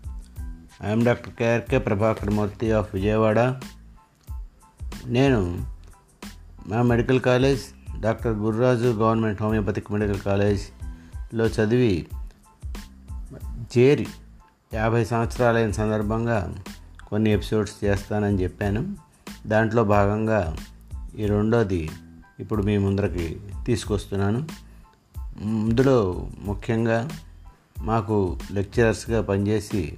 I'm 0.84 1.06
doctor 1.06 1.34
KRK 1.34 1.78
Prabhakar 1.78 2.30
Murthy 2.30 2.72
of 2.72 2.96
Vijayawada 2.96 3.40
నేను 5.06 5.66
మా 6.68 6.82
medical 6.82 7.20
college 7.20 7.62
doctor 8.00 8.34
Gururaju 8.34 8.88
government 8.88 9.42
homeopathic 9.42 9.92
medical 9.92 10.20
కాలేజ్లో 10.20 11.46
చదివి 11.46 12.08
చేరి 13.78 14.08
యాభై 14.74 15.06
సంవత్సరాలైన 15.06 15.72
సందర్భంగా 15.72 16.56
కొన్ని 17.08 17.32
ఎపిసోడ్స్ 17.32 17.84
చేస్తానని 17.84 18.44
చెప్పాను. 18.44 18.96
దాంట్లో 19.48 19.84
భాగంగా 19.84 20.56
ఈ 21.18 21.26
రెండోది 21.26 21.90
ఇప్పుడు 22.40 22.64
మీ 22.64 22.78
ముందరకి 22.78 23.40
తీసుకొస్తున్నాను. 23.66 24.48
ఇందులో 25.42 26.28
ముఖ్యంగా 26.42 27.10
మాకు 27.86 28.40
లెక్చరర్స్గా 28.52 29.22
పనిచేసి 29.22 29.98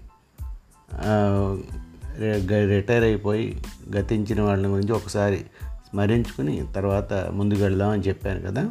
రిటైర్ 2.68 3.04
అయిపోయి 3.04 3.64
గతించిన 3.96 4.42
వాళ్ళ 4.42 4.68
గురించి 4.68 4.92
ఒకసారి 4.92 5.46
స్మరించుకుని 5.90 6.68
తర్వాత 6.76 7.14
ముందుకు 7.14 7.62
వెళ్దామని 7.62 8.02
చెప్పాను 8.02 8.42
కదా. 8.42 8.70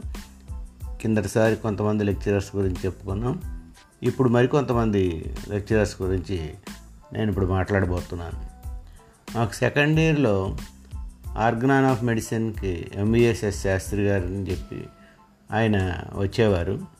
కిందటిసారి 1.00 1.56
కొంతమంది 1.56 2.04
లెక్చరర్స్ 2.04 2.56
గురించి 2.56 2.76
చెప్పుకున్నాం. 2.84 3.62
ఇప్పుడు 4.02 4.28
మరికొంతమంది 4.28 5.34
లెక్చరర్స్ 5.48 6.02
గురించి 6.02 6.50
నేను 7.12 7.28
ఇప్పుడు 7.28 7.46
మాట్లాడబోతున్నాను. 7.46 8.46
మాకు 9.38 9.52
సెకండ్ 9.52 10.00
ఇయర్లో 10.00 10.56
ఆర్గనాన్ 11.38 11.86
ఆఫ్ 11.86 12.04
మెడిసిన్కి 12.04 12.90
ఎంబీఎస్ఎస్ 12.94 13.62
శాస్త్రి 13.62 14.04
గారు 14.06 14.26
అని 14.26 14.50
చెప్పి 14.50 14.84
ఆయన 15.52 16.00
వచ్చేవారు. 16.16 16.95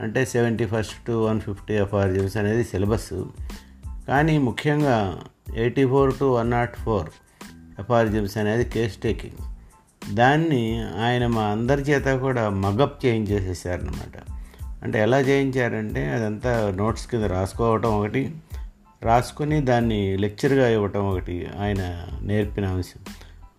అంటే 0.00 0.24
seventy 0.24 0.66
first 0.66 1.06
to 1.06 1.26
one 1.26 1.40
fifty 1.40 1.74
aphorisms 1.74 2.36
అనేది 2.36 2.64
సిలబస్. 2.64 3.24
కానీ 4.08 4.38
ముఖ్యంగా 4.38 5.20
eighty 5.56 5.86
four 5.86 6.18
to 6.18 6.24
one 6.24 6.50
naught 6.50 6.76
four 6.76 7.10
aphorisms 7.78 8.36
అనేది 8.36 8.64
కేస్ 8.64 8.96
టేకింగ్ 8.96 9.54
దాన్ని 10.14 10.84
ఆయన 11.02 11.26
మా 11.26 11.42
అందరి 11.42 11.82
చేత 11.82 12.18
కూడా 12.18 12.50
మగప్ 12.50 13.06
చేయించేసేసారనమాట 13.06 14.30
అంటే 14.82 14.98
ఎలా 15.02 15.20
చేయించారంటే 15.20 16.10
అదంతా 16.10 16.74
నోట్స్ 16.76 17.06
కింద 17.06 17.22
రాసుకోవటం 17.22 18.00
ఒకటి 18.00 18.34
రాసుకొని 19.02 19.60
దాన్ని 19.60 20.16
లెక్చర్గా 20.16 20.68
ఇవ్వటం 20.68 21.08
ఒకటి 21.08 21.46
ఆయన 21.60 22.06
నేర్పిన 22.22 22.66
అంశం. 22.66 23.00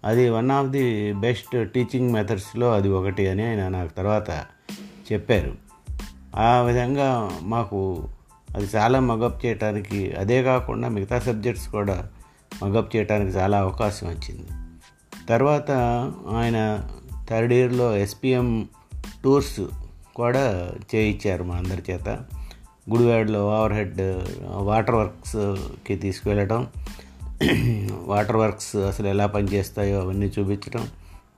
అది 0.04 0.30
one 0.30 0.52
of 0.52 0.68
the 0.68 1.14
best 1.14 1.70
teaching 1.70 2.12
మెథడ్స్లో 2.12 2.74
అది 2.74 2.90
ఒకటి 2.90 3.28
అని 3.28 3.48
ఆయన 3.48 3.68
నాకు 3.68 3.94
తర్వాత 3.94 4.30
చెప్పారు. 5.12 5.65
ఆ 6.38 6.62
విధంగా 6.62 7.40
మాకు 7.42 8.08
అది 8.56 8.68
చాలా 8.76 9.00
మగప్ 9.00 9.46
చేయడానికి 9.46 10.12
అదే 10.12 10.44
కాకుండా 10.44 10.90
మిగతా 10.90 11.20
సబ్జెక్ట్స్ 11.20 11.70
కూడా 11.70 12.08
మగప్ 12.64 12.96
చేయడానికి 12.96 13.38
చాలా 13.38 13.60
అవకాశం 13.60 14.08
వచ్చింది. 14.08 14.48
తర్వాత 15.30 15.72
ఆయన 16.36 16.88
థర్డ్ 17.30 17.54
ఇయర్లో 17.54 17.98
ఎస్పిఎం 17.98 18.70
టూర్స్ 19.24 19.60
కూడా 20.16 20.72
చేయించారు 20.96 21.44
మా 21.44 21.56
అందరి 21.56 21.84
చేత. 21.92 22.10
గుడివాడలో 22.90 23.48
ఓవర్ 23.48 23.74
హెడ్ 23.74 24.02
వాటర్ 24.52 24.96
వర్క్స్కి 24.96 25.96
తీసుకువెళ్ళటం 25.96 26.68
వాటర్ 28.04 28.36
వర్క్స్ 28.36 28.76
అసలు 28.76 29.08
ఎలా 29.08 29.26
పనిచేస్తాయో 29.26 30.02
అవన్నీ 30.02 30.26
చూపించడం 30.26 30.88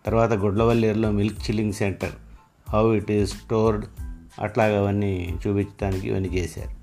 తర్వాత 0.06 0.34
గుడ్లవల్లిలో 0.34 1.12
milk 1.12 1.40
chilling 1.40 1.74
center 1.74 2.12
how 2.70 2.94
it 2.94 3.12
is 3.12 3.32
stored 3.34 3.86
అట్లాగ 4.40 4.78
అవన్నీ 4.78 5.36
చూపించడానికి 5.48 6.08
ఇవన్నీ 6.08 6.30
చేశారు. 6.30 6.78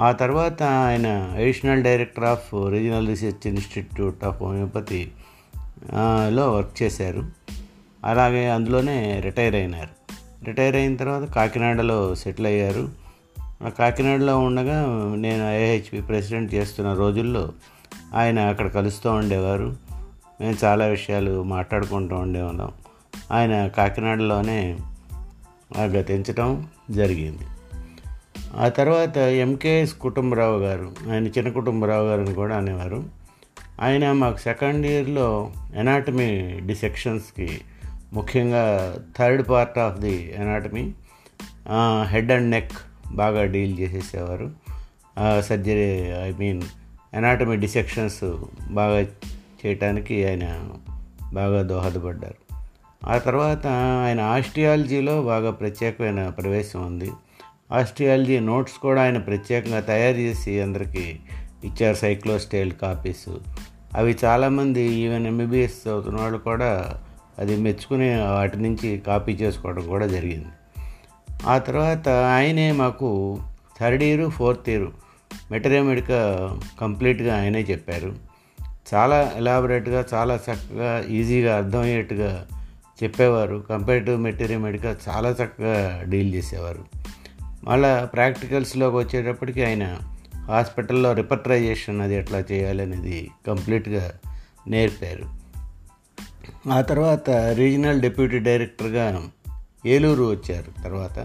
ఆ 0.00 0.12
తర్వాత 0.12 0.62
ఆయన 0.62 1.06
additional 1.06 1.84
director 1.84 2.24
of 2.24 2.54
regional 2.68 3.08
research 3.08 3.46
institute 3.46 4.24
of 4.24 4.42
homeopathy 4.42 5.12
లో 6.28 6.52
వర్క్ 6.52 6.82
చేశారు. 6.82 7.24
అలాగే 8.04 8.50
అందులోనే 8.50 9.20
రిటైర్ 9.20 9.54
అయినారు. 9.54 10.12
రిటైర్ 10.44 10.76
అయిన 10.76 10.96
తర్వాత 10.96 11.24
కాకినాడలో 11.24 12.14
సెటిల్ 12.14 12.46
అయ్యారు. 12.46 12.88
కాకినాడలో 13.78 14.38
ఉండగా 14.38 14.86
నేను 15.14 15.50
ఐహెచ్పి 15.50 16.00
ప్రెసిడెంట్ 16.00 16.54
చేస్తున్న 16.54 16.92
రోజుల్లో 16.92 17.52
ఆయన 18.14 18.38
అక్కడ 18.38 18.66
కలుస్తూ 18.66 19.10
ఉండేవారు. 19.10 19.76
మేము 20.40 20.56
చాలా 20.64 20.86
విషయాలు 20.86 21.42
మాట్లాడుకుంటూ 21.42 22.16
ఉండేవాళ్ళం. 22.16 22.72
ఆయన 23.32 23.66
కాకినాడలోనే 23.66 24.78
గతించడం 25.78 26.66
జరిగింది. 26.90 27.46
ఆ 28.56 28.68
తర్వాత 28.68 29.16
ఎంకేఎస్ 29.16 29.94
కుటుంబరావు 29.94 30.58
గారు 30.58 30.92
ఆయన 31.12 31.26
చిన్న 31.26 31.48
కుటుంబరావు 31.48 32.08
గారు 32.08 32.20
అని 32.20 32.34
కూడా 32.34 32.56
అనేవారు. 32.56 33.04
ఆయన 33.80 34.12
మాకు 34.12 34.36
సెకండ్ 34.36 34.86
ఇయర్లో 34.86 35.52
ఎనాటమీ 35.74 36.60
డిసెక్షన్స్కి 36.60 37.60
ముఖ్యంగా 38.12 38.94
third 39.18 39.48
part 39.48 39.78
of 39.78 39.98
the 39.98 40.34
anatomy 40.38 40.92
head 42.02 42.32
and 42.32 42.50
neck 42.50 42.72
బాగా 43.12 43.44
deal 43.44 43.78
చేసేసేవారు. 43.78 44.50
Surgery 45.40 46.10
I 46.22 46.32
mean 46.32 46.62
anatomy 47.14 47.56
dissections 47.56 48.24
బాగా 48.70 49.00
చేయటానికి 49.66 50.28
ఆయన 50.28 50.68
బాగా 51.32 51.62
దోహదపడ్డారు. 51.62 52.39
ఆ 53.04 53.18
తర్వాత 53.18 53.66
ఆయన 54.04 54.20
ఆస్ట్రియాలజీలో 54.20 55.22
బాగా 55.22 55.50
ప్రత్యేకమైన 55.50 56.28
ప్రవేశం 56.28 56.86
ఉంది. 56.86 57.10
ఆస్ట్రియాలజీ 57.72 58.40
నోట్స్ 58.40 58.74
కూడా 58.74 59.02
ఆయన 59.02 59.18
ప్రత్యేకంగా 59.18 59.80
తయారు 59.80 60.16
చేసి 60.16 60.60
అందరికీ 60.60 61.16
ఇచ్చారు 61.64 61.96
సైక్లోస్టైల్ 61.96 62.72
కాపీస్. 62.72 63.36
అవి 63.94 64.16
చాలామంది 64.24 64.80
ఈవెన్ 64.80 65.26
ఎంబీబీఎస్ 65.26 65.88
చదువుతున్న 65.88 66.20
వాళ్ళు 66.20 66.38
కూడా 66.38 67.00
అది 67.38 67.56
మెచ్చుకుని 67.56 68.22
వాటి 68.22 68.58
నుంచి 68.58 68.98
కాపీ 68.98 69.32
చేసుకోవడం 69.32 69.88
కూడా 69.88 70.06
జరిగింది. 70.06 70.48
ఆ 71.46 71.58
తర్వాత 71.58 72.08
ఆయనే 72.08 72.72
మాకు 72.72 73.38
third 73.80 74.02
year 74.02 74.30
fourth 74.30 74.70
year 74.70 74.86
materia medica 75.50 76.50
కంప్లీట్గా 76.80 77.36
ఆయనే 77.36 77.60
చెప్పారు. 77.60 78.14
చాలా 78.94 79.32
ఎలాబరేట్గా 79.36 80.04
చాలా 80.14 80.34
చక్కగా 80.34 81.04
ఈజీగా 81.08 81.56
అర్థమయ్యేట్టుగా 81.56 82.46
చెప్పేవారు. 83.02 83.64
కంపేర్టివ్ 83.70 84.20
మెటీరియల్ 84.20 84.62
మెడికల్ 84.62 84.96
చాలా 85.08 85.30
చక్కగా 85.30 86.02
డీల్ 86.04 86.34
చేసేవారు. 86.34 86.84
మళ్ళా 87.64 88.04
ప్రాక్టికల్స్లోకి 88.04 88.96
వచ్చేటప్పటికి 88.96 89.64
ఆయన 89.64 89.98
హాస్పిటల్లో 90.48 91.12
రిపర్టరైజేషన్ 91.12 92.00
అది 92.00 92.14
ఎట్లా 92.14 92.44
చేయాలనేది 92.52 93.30
కంప్లీట్గా 93.46 94.12
నేర్పారు. 94.68 95.40
ఆ 96.72 96.80
తర్వాత 96.80 97.30
రీజనల్ 97.30 98.00
డిప్యూటీ 98.00 98.38
డైరెక్టర్గా 98.38 99.22
ఏలూరు 99.86 100.24
వచ్చారు. 100.30 100.82
తర్వాత 100.82 101.18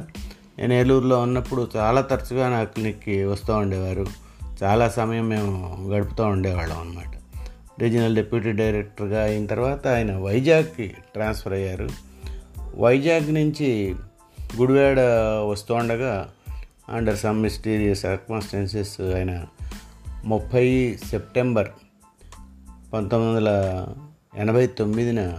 నేను 0.60 0.74
ఏలూరులో 0.74 1.20
ఉన్నప్పుడు 1.20 1.70
చాలా 1.76 2.02
తరచుగా 2.02 2.50
నా 2.50 2.64
క్లినిక్కి 2.64 3.24
వస్తూ 3.24 3.54
ఉండేవారు. 3.54 4.06
చాలా 4.64 4.90
సమయం 4.90 5.30
మేము 5.30 5.78
గడుపుతూ 5.90 6.24
ఉండేవాళ్ళం 6.24 6.80
అనమాట 6.80 7.15
రీజనల్ 7.80 8.16
డిప్యూటీ 8.16 8.52
డైరెక్టర్గా 8.52 9.24
అయిన 9.24 9.46
తర్వాత 9.46 9.88
ఆయన 9.88 10.18
వైజాగ్కి 10.18 10.88
ట్రాన్స్ఫర్ 10.88 11.54
అయ్యారు. 11.54 11.90
వైజాగ్ 12.76 13.34
నుంచి 13.34 13.96
గుడివాడ 14.60 15.00
వస్తూ 15.52 15.74
ఉండగా 15.76 16.30
అండర్ 16.90 17.18
సమ్ 17.18 17.42
మిస్టీరియస్ 17.42 18.02
సర్కమ్స్టెన్సెస్ 18.02 19.02
ఆయన 19.02 19.46
ముప్పై 20.26 20.98
సెప్టెంబర్ 21.10 21.68
పంతొమ్మిది 22.94 23.36
వందల 23.36 23.50
ఎనభై 24.36 24.68
తొమ్మిదిన 24.68 25.38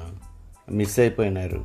మిస్ 0.71 0.99
అయిపోయినారు. 1.01 1.65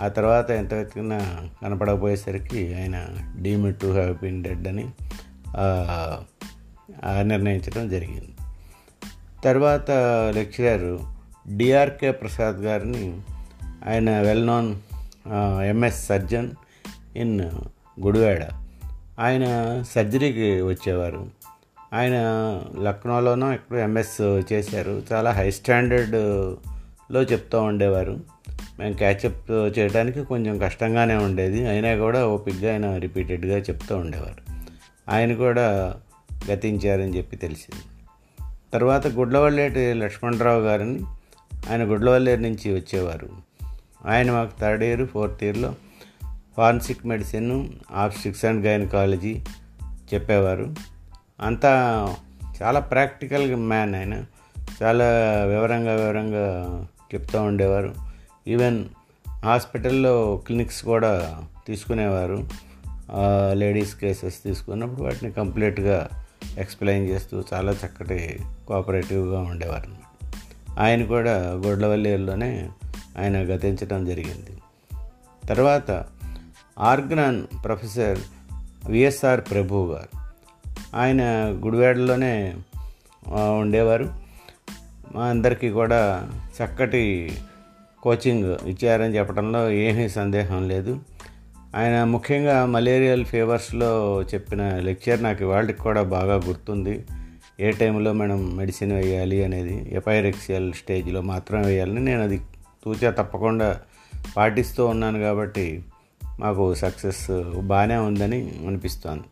ఆ 0.00 0.08
తర్వాత 0.08 0.50
ఎంత 0.50 0.74
వెతికినా 0.74 1.48
కనపడకపోయేసరికి 1.62 2.74
ఆయన 2.74 3.06
deem 3.42 3.74
to 3.74 3.86
have 3.86 4.16
been 4.22 4.44
dead 4.44 4.68
అని 4.68 4.86
నిర్ణయించడం 7.28 7.88
జరిగింది. 7.88 8.29
తర్వాత 9.44 9.90
లెక్చరర్ 10.34 10.98
డిఆర్కే 11.56 12.10
ప్రసాద్ 12.10 12.56
గారిని 12.56 13.20
ఆయన 13.88 14.20
well 14.20 14.46
known 14.46 14.74
MS 15.62 16.06
surgeon 16.06 16.50
in 17.16 17.40
Gudivada. 18.00 18.46
ఆయన 19.18 19.44
సర్జరీకి 19.90 20.62
వచ్చేవారు. 20.62 21.26
ఆయన 21.92 22.14
లక్నోలోనో 22.82 23.52
ఎక్కడ 23.52 23.76
ఎంఎస్ 23.76 24.20
చేశారు. 24.52 25.02
చాలా 25.12 25.30
హై 25.30 25.50
స్టాండర్డ్లో 25.50 27.22
చెప్తూ 27.22 27.62
ఉండేవారు. 27.62 28.20
మేము 28.78 28.94
క్యాచప్ 28.94 29.50
చేయడానికి 29.50 30.24
కొంచెం 30.24 30.58
కష్టంగానే 30.58 31.14
ఉండేది. 31.14 31.68
అయినా 31.68 31.96
కూడా 31.96 32.26
ఓపిక్గా 32.26 32.72
ఆయన 32.72 32.96
రిపీటెడ్గా 32.96 33.58
చెప్తూ 33.58 33.96
ఉండేవారు. 33.96 34.42
ఆయన 35.08 35.34
కూడా 35.34 35.96
గతించారని 36.50 37.16
చెప్పి 37.16 37.36
తెలిసింది. 37.36 37.82
తర్వాత 38.72 39.06
గుడ్లవల్లేటి 39.06 39.94
లక్ష్మణరావు 39.94 40.60
గారిని 40.60 41.04
ఆయన 41.70 41.84
గుడ్లవల్లేరు 41.84 42.40
నుంచి 42.40 42.74
వచ్చేవారు. 42.74 43.28
ఆయన 44.06 44.32
మాకు 44.32 44.60
థర్డ్ 44.60 44.84
ఇయర్ 44.84 45.06
ఫోర్త్ 45.06 45.44
ఇయర్లో 45.44 45.74
forensic 46.56 47.06
medicine 47.06 47.68
obstetrics 47.92 48.44
and 48.44 48.66
gynaecology 48.66 49.40
చెప్పేవారు. 50.14 50.74
అంతా 51.40 51.70
చాలా 52.62 52.80
ప్రాక్టికల్ 52.80 53.56
మ్యాన్ 53.56 53.94
ఆయన. 53.94 54.24
చాలా 54.82 55.04
వివరంగా 55.44 55.94
వివరంగా 55.94 56.86
చెప్తూ 57.14 57.42
ఉండేవారు. 57.42 57.94
ఈవెన్ 58.48 58.84
హాస్పిటల్లో 59.44 60.42
క్లినిక్స్ 60.46 60.84
కూడా 60.84 61.42
తీసుకునేవారు. 61.66 62.48
లేడీస్ 63.52 63.94
కేసెస్ 63.94 64.42
తీసుకున్నప్పుడు 64.42 65.02
వాటిని 65.02 65.32
కంప్లీట్గా 65.32 66.08
ఎక్స్ప్లెయిన్ 66.58 67.08
చేస్తూ 67.08 67.44
చాలా 67.54 67.72
చక్కటి 67.72 68.40
కోఆపరేటివ్గా 68.68 69.40
ఉండేవారు 69.40 70.00
ఆయన 70.78 71.04
కూడా 71.04 71.36
గొడ్లవల్లిలోనే 71.38 72.68
ఆయన 73.18 73.38
గతించడం 73.38 74.06
జరిగింది. 74.06 74.62
తర్వాత 75.48 76.04
ఆర్గనాన్ 76.78 77.46
ప్రొఫెసర్ 77.64 78.18
విఎస్ఆర్ 78.88 79.40
ప్రభు 79.40 79.94
గారు 79.94 80.20
ఆయన 80.96 81.22
గుడివాడలోనే 81.64 82.56
ఉండేవారు. 83.60 84.14
మా 85.14 85.24
అందరికీ 85.24 85.70
కూడా 85.70 86.30
చక్కటి 86.62 87.32
కోచింగ్ 88.02 88.56
ఇచ్చారని 88.66 89.16
చెప్పడంలో 89.16 89.70
ఏమీ 89.70 90.08
సందేహం 90.08 90.68
లేదు. 90.68 91.00
ఆయన 91.76 92.04
ముఖ్యంగా 92.04 92.66
మలేరియల్ 92.66 93.24
ఫీవర్స్లో 93.24 94.22
చెప్పిన 94.22 94.78
లెక్చర్ 94.78 95.22
నాకు 95.22 95.44
వాళ్ళకి 95.44 95.78
కూడా 95.78 96.02
బాగా 96.02 96.34
గుర్తుంది. 96.34 97.04
ఏ 97.60 97.70
టైంలో 97.70 98.12
మనం 98.12 98.56
మెడిసిన్ 98.56 98.92
వేయాలి 98.92 99.44
అనేది 99.44 99.94
ఎపైరెక్సియల్ 99.94 100.72
స్టేజ్లో 100.72 101.20
మాత్రం 101.20 101.62
వేయాలని 101.62 102.00
నేను 102.00 102.22
అది 102.22 102.40
తూచా 102.84 103.10
తప్పకుండా 103.10 103.80
పాటిస్తూ 104.36 104.86
ఉన్నాను 104.86 105.18
కాబట్టి 105.18 105.82
మాకు 106.40 106.74
సక్సెస్ 106.74 107.60
బాగానే 107.60 107.96
ఉందని 107.96 108.52
అనిపిస్తోంది. 108.66 109.24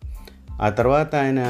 ఆ 0.62 0.68
తర్వాత 0.68 1.14
ఆయన 1.14 1.40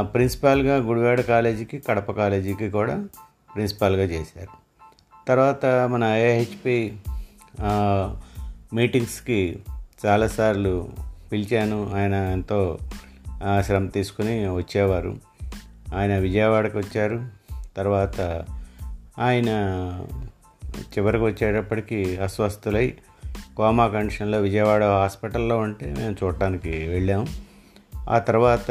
ప్రిన్సిపాల్గా 0.00 0.76
గుడివాడ 0.76 1.20
కాలేజీకి 1.20 1.78
కడప 1.78 2.12
కాలేజీకి 2.12 2.70
కూడా 2.70 3.08
ప్రిన్సిపాల్గా 3.54 4.02
చేశారు. 4.02 4.54
తర్వాత 5.28 5.66
మన 5.66 6.04
ఏహెచ్పి 6.04 6.96
మీటింగ్స్కి 8.74 9.58
చాలాసార్లు 10.06 10.88
పిలిచాను. 11.32 11.90
ఆయన 11.94 12.14
ఎంతో 12.14 12.78
శ్రమ 13.60 13.86
తీసుకుని 13.86 14.54
వచ్చేవారు. 14.54 15.16
ఆయన 15.94 16.18
విజయవాడకు 16.18 16.78
వచ్చారు. 16.78 17.28
తర్వాత 17.76 18.44
ఆయన 19.18 19.48
చివరికి 20.80 21.24
వచ్చేటప్పటికి 21.24 22.16
అస్వస్థులై 22.16 22.94
కోమా 23.56 23.88
కండిషన్లో 23.88 24.40
విజయవాడ 24.40 24.84
హాస్పిటల్లో 24.84 25.58
ఉంటే 25.58 25.94
మేము 25.98 26.16
చూడటానికి 26.24 26.70
వెళ్ళాము 26.70 27.26
ఆ 28.10 28.18
తర్వాత 28.18 28.70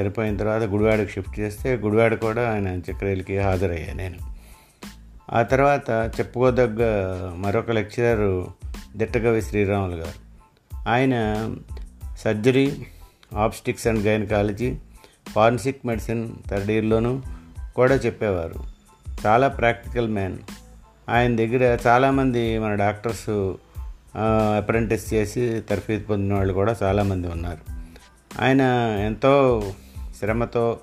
చనిపోయిన 0.00 0.36
తర్వాత 0.36 0.62
గుడివాడకు 0.62 1.08
షిఫ్ట్ 1.08 1.40
చేస్తే 1.40 1.76
గుడివాడ 1.76 2.14
కూడా 2.14 2.52
ఆయన 2.52 2.68
చక్రయలకి 2.68 3.38
హాజరయ్యా 3.38 3.94
నేను. 3.94 4.33
ఆ 5.32 5.42
తర్వాత 5.42 5.90
చెప్పుకోదగ్గ 5.90 6.82
మరొక 7.36 7.70
లెక్చరర్ 7.70 8.46
దిట్టకవి 8.96 9.42
శ్రీరాములు 9.42 9.96
గారు. 9.96 10.24
ఆయన 10.88 11.14
surgery 12.18 12.86
obstetrics 13.36 13.86
and 13.86 14.06
gynaecology 14.06 14.76
forensic 15.28 15.86
medicine 15.86 16.32
third 16.48 16.70
ఇయర్లోనూ 16.70 17.20
కూడా 17.76 17.94
చెప్పేవారు. 17.94 18.54
చాలా 19.26 19.48
ప్రాక్టికల్ 19.48 20.08
మ్యాన్. 20.08 20.38
ఆయన 21.08 21.36
దగ్గర 21.36 21.78
చాలామంది 21.86 22.58
మన 22.58 22.74
డాక్టర్స్ 22.74 23.52
అప్రెంటిస్ 24.58 25.14
చేసి 25.14 25.62
తరఫీదు 25.70 26.04
పొందిన 26.04 26.34
వాళ్ళు 26.34 26.52
కూడా 26.52 26.76
చాలామంది 26.82 27.28
ఉన్నారు. 27.28 27.58
ఆయన 28.42 28.60
ఎంతో 29.06 29.62
శ్రమతో 30.20 30.78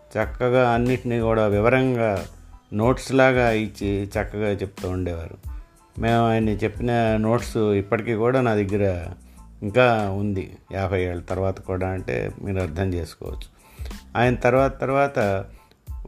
చక్కగా 0.00 0.70
అన్నిటినీ 0.70 1.18
కూడా 1.18 1.46
వివరంగా 1.46 2.26
నోట్స్ 2.72 3.12
లాగా 3.12 3.50
ఇచ్చి 3.50 4.04
చక్కగా 4.04 4.50
చెప్తూ 4.50 4.88
ఉండేవారు. 4.88 5.36
మేము 6.00 6.28
ఆయన 6.28 6.48
చెప్పిన 6.48 7.16
నోట్స్ 7.16 7.56
ఇప్పటికీ 7.56 8.14
కూడా 8.14 8.40
నా 8.40 8.54
దగ్గర 8.54 9.06
ఇంకా 9.62 10.10
ఉంది. 10.10 10.56
యాభై 10.72 11.02
ఏళ్ళ 11.02 11.22
తర్వాత 11.22 11.60
కూడా 11.60 11.88
అంటే 11.88 12.30
మీరు 12.42 12.60
అర్థం 12.60 12.94
చేసుకోవచ్చు. 12.94 13.58
ఆయన 14.16 14.34
తర్వాత 14.34 14.80
తర్వాత 14.80 15.44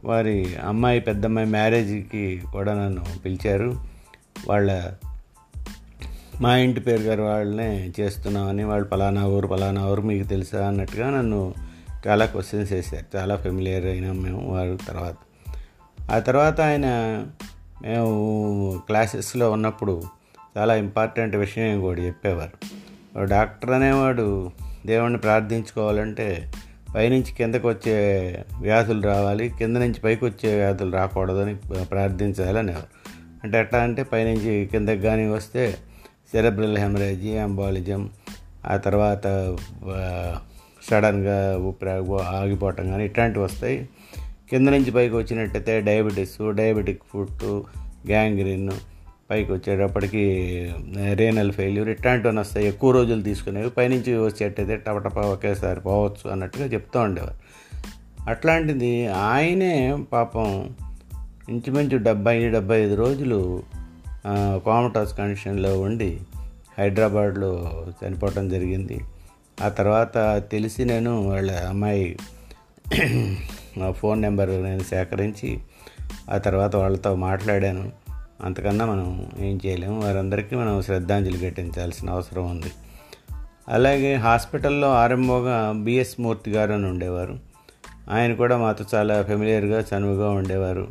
వారి 0.05 0.55
అమ్మాయి 0.55 0.99
పెద్దమ్మాయి 0.99 1.47
మ్యారేజ్కి 1.47 2.41
కూడా 2.51 2.73
నన్ను 2.73 3.05
పిలిచారు. 3.25 3.75
వాళ్ళ 4.47 4.91
మా 6.41 6.57
ఇంటి 6.57 6.79
పేరు 6.79 7.01
గారు 7.01 7.21
వాళ్ళనే 7.21 7.91
చేస్తున్నామని 7.99 8.63
వాళ్ళు 8.63 8.87
పలానా 8.87 9.27
ఊరు 9.27 9.47
పలానా 9.47 9.87
ఊరు 9.87 10.01
మీకు 10.01 10.27
తెలుసా 10.27 10.67
అన్నట్టుగా 10.67 11.09
నన్ను 11.09 11.53
చాలా 12.07 12.25
క్వశ్చన్స్ 12.25 12.71
వేశారు. 12.71 13.17
చాలా 13.17 13.35
ఫెమిలియర్ 13.35 13.85
అయినాం 13.85 14.21
మేము 14.21 14.53
వారి 14.53 14.77
తర్వాత. 14.87 15.15
ఆ 16.11 16.19
తర్వాత 16.19 16.61
ఆయన 16.61 16.85
మేము 17.81 18.81
క్లాసెస్లో 18.85 19.51
ఉన్నప్పుడు 19.51 20.03
చాలా 20.57 20.75
ఇంపార్టెంట్ 20.75 21.35
విషయం 21.35 21.81
కూడా 21.81 22.01
చెప్పేవారు. 22.01 22.81
డాక్టర్ 23.25 23.71
అనేవాడు 23.71 24.51
దేవుణ్ణి 24.85 25.19
ప్రార్థించుకోవాలంటే 25.19 26.51
పైనుంచి 26.95 27.33
కిందకు 27.37 27.69
వచ్చే 27.69 27.95
వ్యాధులు 28.61 29.01
రావాలి 29.01 29.49
కింద 29.49 29.77
నుంచి 29.77 29.99
పైకి 29.99 30.25
వచ్చే 30.25 30.55
వ్యాధులు 30.55 30.91
రాకూడదని 30.91 31.55
ప్రార్థించాలనేవారు 31.85 32.87
అంటే 33.43 33.59
ఎట్లా 33.59 33.79
అంటే 33.79 34.03
పైనుంచి 34.03 34.65
కిందకి 34.65 35.01
కానీ 35.01 35.27
వస్తే 35.27 35.77
సెరబ్రల్ 36.31 36.77
హెమరేజీ 36.77 37.37
అంబాలిజం 37.37 38.09
ఆ 38.65 38.77
తర్వాత 38.77 39.57
సడన్గా 40.91 41.57
ఊపిరి 41.57 41.91
ఆగిపోవటం 42.21 42.91
కానీ 42.91 43.05
ఇట్లాంటివి 43.05 43.45
వస్తాయి. 43.45 43.89
కింద 44.51 44.67
నుంచి 44.67 44.91
పైకి 44.91 45.15
వచ్చినట్టయితే 45.15 45.81
డయాబెటీస్ 45.81 46.53
డయాబెటిక్ 46.53 47.01
ఫుడ్ 47.13 47.43
గ్యాంగ్రీన్ 48.07 48.71
పైకి 49.29 49.51
వచ్చేటప్పటికి 49.51 50.23
రేనల్ 51.13 51.51
ఫెయిల్యూర్ 51.51 51.89
ఇట్లాంటివన్నీ 51.89 52.41
వస్తాయి. 52.41 52.67
ఎక్కువ 52.67 52.91
రోజులు 52.91 53.21
తీసుకునేవి. 53.21 53.69
పైనుంచి 53.69 54.17
వచ్చేటైతే 54.17 54.75
టపటప 54.75 55.17
ఒకేసారి 55.17 55.79
పోవచ్చు 55.79 56.31
అన్నట్టుగా 56.31 56.65
చెప్తూ 56.65 56.99
ఉండేవారు. 56.99 57.33
అట్లాంటిది 58.29 59.07
ఆయనే 59.07 59.97
పాపం 60.13 60.69
ఇంచుమించు 61.49 61.97
డెబ్బై 61.97 62.49
డెబ్బై 62.49 62.81
ఐదు 62.81 62.95
రోజులు 62.95 63.63
కోమటాస్ 64.65 65.17
కండిషన్లో 65.17 65.81
ఉండి 65.81 66.19
హైదరాబాద్లో 66.79 67.83
చనిపోవటం 68.05 68.49
జరిగింది. 68.49 68.99
ఆ 69.63 69.69
తర్వాత 69.69 70.43
తెలిసి 70.51 70.85
నేను 70.85 71.29
వాళ్ళ 71.29 71.51
అమ్మాయి 71.51 72.17
ఫోన్ 73.91 74.21
నెంబర్ 74.21 74.63
నేను 74.63 74.79
సేకరించి 74.79 75.59
ఆ 76.31 76.37
తర్వాత 76.37 76.75
వాళ్ళతో 76.75 77.15
మాట్లాడాను. 77.15 77.91
అంతకన్నా 78.43 78.85
మనం 78.85 79.25
ఏం 79.39 79.59
చేయలేము. 79.65 80.01
వారందరికీ 80.01 80.55
మనం 80.55 80.81
శ్రద్ధాంజలి 80.81 81.49
ఘటించాల్సిన 81.49 82.09
అవసరం 82.09 82.49
ఉంది. 82.49 82.71
అలాగే 83.69 84.15
హాస్పిటల్లో 84.15 84.93
ఆరంభంగా 84.93 85.71
బిఎస్ 85.75 86.21
మూర్తి 86.21 86.51
గారు 86.51 86.73
అని 86.73 86.85
ఉండేవారు. 86.85 87.39
ఆయన 88.09 88.33
కూడా 88.33 88.57
మాతో 88.57 88.85
చాలా 88.95 89.23
ఫెమిలియర్గా 89.23 89.83
చనువుగా 89.93 90.29
ఉండేవారు. 90.29 90.87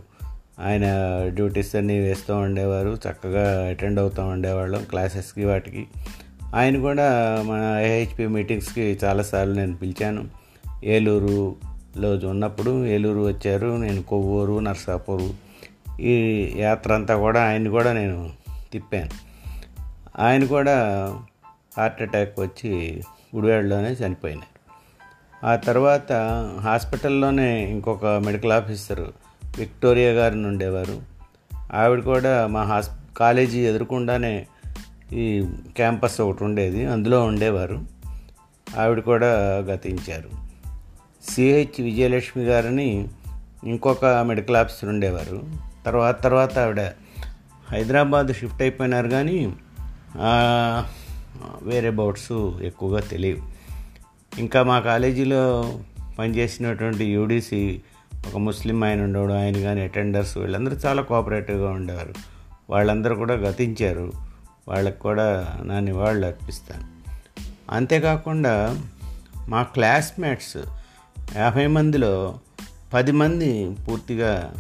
ఆయన 0.61 0.85
డ్యూటీస్ 1.29 1.77
అన్నీ 1.77 1.99
వేస్తూ 1.99 2.37
ఉండేవారు. 2.37 2.97
చక్కగా 3.11 3.69
అటెండ్ 3.69 4.01
అవుతూ 4.01 4.25
ఉండేవాళ్ళం 4.25 4.85
క్లాసెస్కి 4.85 5.45
వాటికి. 5.45 5.87
ఆయన 6.55 6.81
కూడా 6.81 7.39
మన 7.47 7.81
ఏహెచ్పి 7.83 8.27
మీటింగ్స్కి 8.27 8.99
చాలాసార్లు 9.05 9.55
నేను 9.55 9.77
పిలిచాను. 9.77 10.29
ఏలూరు 10.85 11.57
ఏలూరులో 11.97 12.29
ఉన్నప్పుడు 12.29 12.87
ఏలూరు 12.87 13.29
వచ్చారు 13.29 13.77
నేను 13.77 14.03
కొవ్వూరు 14.03 14.59
నర్సాపూరు. 14.59 15.35
ఈ 16.01 16.53
యాత్ర 16.57 16.93
అంతా 16.93 17.17
కూడా 17.17 17.45
ఆయన్ని 17.45 17.71
కూడా 17.71 17.93
నేను 17.93 18.31
తిప్పాను. 18.73 19.11
ఆయన 20.19 20.45
కూడా 20.45 21.07
హార్ట్ 21.77 22.03
అటాక్ 22.03 22.41
వచ్చి 22.41 23.03
గుడివాడలోనే 23.37 23.91
చనిపోయినారు. 23.91 24.61
ఆ 25.47 25.57
తర్వాత 25.57 26.13
హాస్పిటల్లోనే 26.61 27.71
ఇంకొక 27.71 28.07
మెడికల్ 28.07 28.53
ఆఫీసర్ 28.53 29.01
విక్టోరియా 29.59 30.13
గారిని 30.13 30.47
ఉండేవారు. 30.47 31.03
ఆవిడ 31.73 32.01
కూడా 32.01 32.47
మా 32.47 32.63
హాస్ 32.63 32.91
కాలేజీ 33.17 33.61
ఎదురుకుండానే 33.61 34.47
ఈ 35.13 35.49
క్యాంపస్ 35.77 36.21
ఒకటి 36.21 36.45
ఉండేది 36.45 36.87
అందులో 36.87 37.25
ఉండేవారు. 37.25 37.81
ఆవిడ 38.79 39.01
కూడా 39.01 39.29
గతించారు. 39.59 40.50
సిహెచ్ 41.29 41.83
విజయలక్ష్మి 41.83 42.45
గారిని 42.45 43.09
ఇంకొక 43.65 44.05
మెడికల్ 44.05 44.57
ఆఫీసర్ 44.57 44.89
ఉండేవారు. 44.89 45.43
తర్వాత 45.87 46.23
తర్వాత 46.23 46.59
ఆవిడ 46.59 46.81
హైదరాబాద్ 47.71 48.33
షిఫ్ట్ 48.33 48.63
అయిపోయినారు 48.63 49.09
కానీ 49.09 49.55
వేరే 51.63 51.91
బౌట్స్ 51.91 52.33
ఎక్కువగా 52.63 53.01
తెలియవు. 53.01 53.43
ఇంకా 54.41 54.63
మా 54.63 54.81
కాలేజీలో 54.81 55.75
పనిచేసినటువంటి 56.19 57.05
యూడీసీ 57.05 57.81
ఒక 58.29 58.37
ముస్లిం 58.37 58.85
ఆయన 58.85 59.01
ఉండేవాడు 59.01 59.33
ఆయన 59.33 59.59
కానీ 59.59 59.81
అటెండర్స్ 59.81 60.39
వీళ్ళందరూ 60.39 60.77
చాలా 60.77 61.03
కోఆపరేటివ్గా 61.03 61.71
ఉండేవారు. 61.71 62.15
వాళ్ళందరూ 62.71 63.15
కూడా 63.15 63.35
గతించారు. 63.35 64.13
వాళ్ళకి 64.69 65.01
కూడా 65.01 65.57
నా 65.63 65.81
నివాళులు 65.81 66.27
అర్పిస్తాను 66.27 66.89
అంతేకాకుండా 67.71 68.83
మా 69.49 69.63
క్లాస్మేట్స్ 69.63 70.57
యాభై 71.37 71.67
మందిలో 71.67 72.39
పది 72.93 73.13
మంది 73.13 73.77
పూర్తిగా 73.89 74.53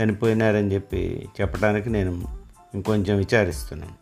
చనిపోయినారని 0.00 0.74
చెప్పి 0.74 1.28
చెప్పడానికి 1.40 1.90
నేను 1.90 2.24
ఇంకొంచెం 2.74 3.16
విచారిస్తున్నాను. 3.16 3.94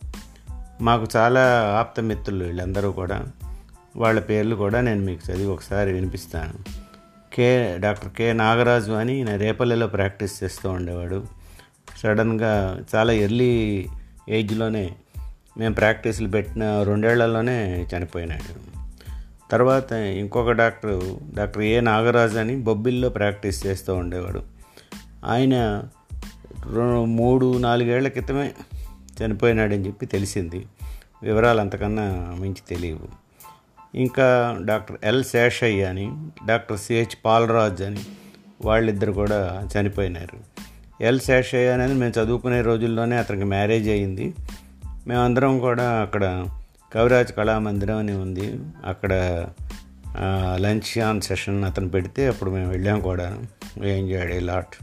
మాకు 0.83 1.07
చాలా 1.17 1.75
ఆప్తమిత్రులు 1.79 2.45
వీళ్ళందరూ 2.45 2.93
కూడా 2.93 3.27
వాళ్ళ 3.97 4.21
పేర్లు 4.21 4.57
కూడా 4.57 4.81
నేను 4.81 5.01
మీకు 5.01 5.33
చదివి 5.33 5.53
ఒకసారి 5.53 5.93
వినిపిస్తాను. 5.93 6.53
కే 7.35 7.77
డాక్టర్ 7.79 8.11
కె 8.11 8.33
నాగరాజు 8.33 8.93
అని 8.93 9.25
నా 9.25 9.37
రేపల్లెలో 9.37 9.87
ప్రాక్టీస్ 9.87 10.45
చేస్తూ 10.45 10.71
ఉండేవాడు. 10.71 11.25
సడన్గా 12.03 12.83
చాలా 12.95 13.13
ఎర్లీ 13.13 13.87
ఏజ్లోనే 14.29 14.91
మేము 15.59 15.75
ప్రాక్టీసులు 15.75 16.29
పెట్టిన 16.29 16.83
రెండేళ్ళలోనే 16.83 17.87
చనిపోయినాడు. 17.97 18.72
తర్వాత 19.53 19.93
ఇంకొక 19.93 20.51
డాక్టర్ 20.51 21.03
డాక్టర్ 21.35 21.63
ఏ 21.63 21.81
నాగరాజు 21.81 22.39
అని 22.39 22.57
బొబ్బిల్లో 22.57 23.09
ప్రాక్టీస్ 23.09 23.67
చేస్తూ 23.67 23.95
ఉండేవాడు. 23.95 24.43
ఆయన 25.25 25.83
మూడు 27.05 27.59
నాలుగేళ్ళ 27.59 28.09
క్రితమే 28.09 28.53
చనిపోయినాడని 29.21 29.87
చెప్పి 29.87 30.07
తెలిసింది. 30.07 30.67
వివరాలు 31.23 31.61
అంతకన్నా 31.61 32.37
మించి 32.41 32.63
తెలియవు. 32.69 33.09
ఇంకా 33.95 34.59
డాక్టర్ 34.63 34.97
ఎల్ 35.05 35.25
శేషయ్య 35.25 35.85
అని 35.85 36.13
డాక్టర్ 36.47 36.79
సిహెచ్ 36.79 37.25
పాలరాజ్ 37.25 37.83
అని 37.83 38.01
వాళ్ళిద్దరు 38.65 39.13
కూడా 39.13 39.69
చనిపోయినారు. 39.77 40.39
ఎల్ 41.03 41.21
శేషయ్య 41.21 41.71
అనేది 41.71 41.95
మేము 41.95 42.13
చదువుకునే 42.21 42.63
రోజుల్లోనే 42.63 43.17
అతనికి 43.17 43.45
మ్యారేజ్ 43.45 43.89
అయ్యింది 43.89 44.35
మేమందరం 45.07 45.59
కూడా 45.59 45.91
అక్కడ 45.91 46.47
కవిరాజ్ 46.93 47.33
కళామందిరం 47.33 47.99
అని 47.99 48.13
ఉంది. 48.13 48.47
అక్కడ 48.85 49.13
లంచ్ 50.57 50.99
ఆన్ 50.99 51.21
సెషన్ 51.21 51.65
అతను 51.65 51.89
పెడితే 51.89 52.27
అప్పుడు 52.29 52.51
మేము 52.51 52.71
వెళ్ళాం 52.71 53.01
కూడా. 53.01 53.39
Enjoyed 53.85 54.33
a 54.33 54.41
lot 54.41 54.75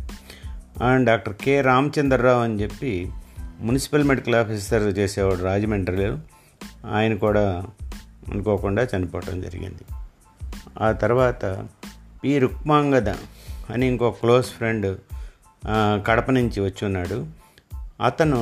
and 0.84 1.06
doctor 1.06 1.34
K 1.34 1.62
Ramachandrarao 1.62 2.43
అని 2.43 2.62
చెప్పి 2.62 3.12
మున్సిపల్ 3.60 4.04
మెడికల్ 4.04 4.36
ఆఫీసర్ 4.36 4.98
చేసేవాడు 4.98 5.43
రాజమండ్రిలో 5.43 6.17
ఆయన 6.91 7.13
కూడా 7.15 7.65
అనుకోకుండా 8.34 8.88
చనిపోవడం 8.95 9.41
జరిగింది. 9.41 9.84
ఆ 10.82 10.91
తర్వాత 10.91 11.65
పి 12.24 12.39
రుక్మాంగద 12.39 13.10
అని 13.69 13.88
ఇంకో 13.88 14.12
క్లోజ్ 14.12 14.48
ఫ్రెండ్ 14.48 14.98
కడప 16.08 16.32
నుంచి 16.32 16.60
వచ్చి 16.62 16.86
ఉన్నాడు. 16.86 17.28
అతను 18.06 18.39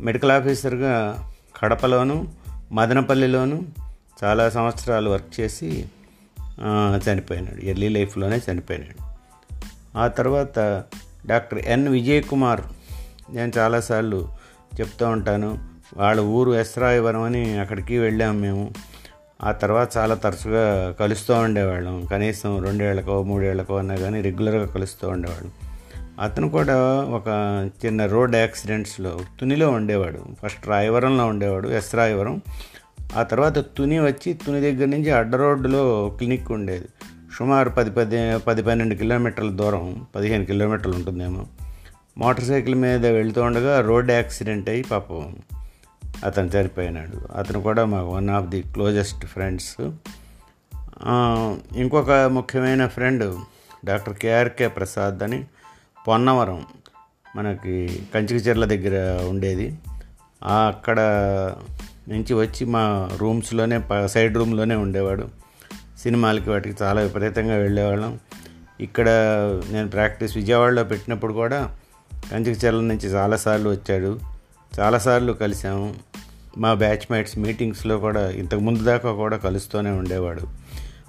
మెడికల్ 0.00 0.30
ఆఫీసర్గా 0.30 0.94
కడపలోను 1.56 2.16
మదనపల్లిలోను 2.72 3.62
చాలా 4.24 4.50
సంవత్సరాలు 4.50 5.10
వర్క్ 5.10 5.40
చేసి 5.40 5.84
చనిపోయినాడు. 6.96 7.64
ఎర్లీ 7.64 7.88
లైఫ్లోనే 7.88 8.40
చనిపోయినాడు. 8.50 9.12
ఆ 9.98 10.06
తర్వాత 10.08 10.84
డాక్టర్ 11.26 11.62
ఎన్ 11.66 11.88
విజయ్ 11.88 12.24
కుమార్ 12.24 12.60
నేను 13.30 13.52
చాలాసార్లు 13.58 14.28
చెప్తూ 14.80 15.08
ఉంటాను 15.08 15.68
వాళ్ళ 15.96 16.20
ఊరు 16.20 16.52
ఎస్రాయవరం 16.52 17.22
అని 17.22 17.58
అక్కడికి 17.58 17.98
వెళ్ళాము 17.98 18.38
మేము. 18.38 18.72
ఆ 19.42 19.52
తర్వాత 19.52 19.96
చాలా 19.96 20.14
తరచుగా 20.14 20.92
కలుస్తూ 20.92 21.34
ఉండేవాళ్ళం. 21.34 22.04
కనీసం 22.04 22.64
రెండేళ్ళకో 22.64 23.22
మూడేళ్ళకో 23.22 23.76
అన్నా 23.76 23.94
కానీ 23.94 24.20
రెగ్యులర్గా 24.20 24.66
కలుస్తూ 24.66 25.08
ఉండేవాళ్ళం. 25.08 25.52
అతను 26.22 26.48
కూడా 26.48 26.76
ఒక 27.00 27.28
చిన్న 27.86 28.06
రోడ్ 28.06 28.36
యాక్సిడెంట్స్లో 28.36 29.20
తునిలో 29.40 29.70
ఉండేవాడు. 29.70 30.20
ఫస్ట్ 30.42 30.68
రాయవరంలో 30.68 31.26
ఉండేవాడు 31.26 31.68
ఎస్ 31.68 31.94
రాయవరం. 31.94 32.42
ఆ 33.16 33.22
తర్వాత 33.22 33.58
తుని 33.58 34.00
వచ్చి 34.00 34.32
తుని 34.32 34.60
దగ్గర 34.60 34.86
నుంచి 34.86 35.10
అడ్డ 35.10 35.34
రోడ్డులో 35.34 36.08
క్లినిక్ 36.16 36.52
ఉండేది. 36.52 36.86
సుమారు 37.38 37.70
పది 37.70 37.90
పది 37.90 38.38
పది 38.38 38.62
పన్నెండు 38.62 38.94
కిలోమీటర్ల 38.94 39.50
దూరం 39.50 40.06
పదిహేను 40.16 40.44
కిలోమీటర్లు 40.44 40.94
ఉంటుందేమో. 40.94 41.46
మోటార్ 42.18 42.44
సైకిల్ 42.44 42.74
మీద 42.74 43.06
వెళ్తూ 43.06 43.42
ఉండగా 43.42 43.80
రోడ్ 43.80 44.10
యాక్సిడెంట్ 44.10 44.68
అయ్యి 44.68 44.84
పాపం 44.84 45.36
అతను 46.24 46.46
చనిపోయినాడు. 46.46 47.38
అతను 47.38 47.62
కూడా 47.62 47.84
మాకు 47.84 48.08
one 48.08 48.30
of 48.30 48.46
the 48.46 48.62
closest 48.62 49.26
friends. 49.26 49.76
ఇంకొక 51.76 52.10
ముఖ్యమైన 52.10 52.86
ఫ్రెండ్ 52.86 53.38
డాక్టర్ 53.84 54.14
కేఆర్కే 54.14 54.68
ప్రసాద్ 54.68 55.22
అని 55.22 55.44
పొన్నవరం 56.08 56.66
మనకి 57.36 58.02
కంచికచెర్ల 58.14 58.64
దగ్గర 58.64 59.24
ఉండేది. 59.24 59.78
అక్కడ 60.44 61.00
నుంచి 62.08 62.34
వచ్చి 62.34 62.66
మా 62.66 63.10
రూమ్స్లోనే 63.16 63.78
ప- 63.78 64.06
సైడ్ 64.06 64.38
రూమ్లోనే 64.38 64.74
ఉండేవాడు. 64.74 65.28
సినిమాలకి 65.98 66.50
వాటికి 66.50 66.84
చాలా 66.84 67.00
విపరీతంగా 67.00 67.56
వెళ్ళేవాళ్ళం. 67.56 68.18
ఇక్కడ 68.80 69.08
నేను 69.70 69.88
ప్రాక్టీస్ 69.88 70.36
విజయవాడలో 70.36 70.84
పెట్టినప్పుడు 70.84 71.32
కూడా 71.32 71.78
కంచికచెర్ల 72.32 72.80
నుంచి 72.80 73.08
చాలాసార్లు 73.08 73.70
వచ్చాడు. 73.70 74.20
చాలాసార్లు 74.80 75.32
కలిసాము 75.32 75.94
మా 76.58 76.74
బ్యాచ్మేట్స్ 76.74 77.38
మీటింగ్స్లో 77.38 77.98
కూడా 77.98 78.30
ఇంతకు 78.30 78.60
ముందు 78.60 78.82
దాకా 78.82 79.12
కూడా 79.12 79.36
కలుస్తూనే 79.36 79.90
ఉండేవాడు. 79.90 80.40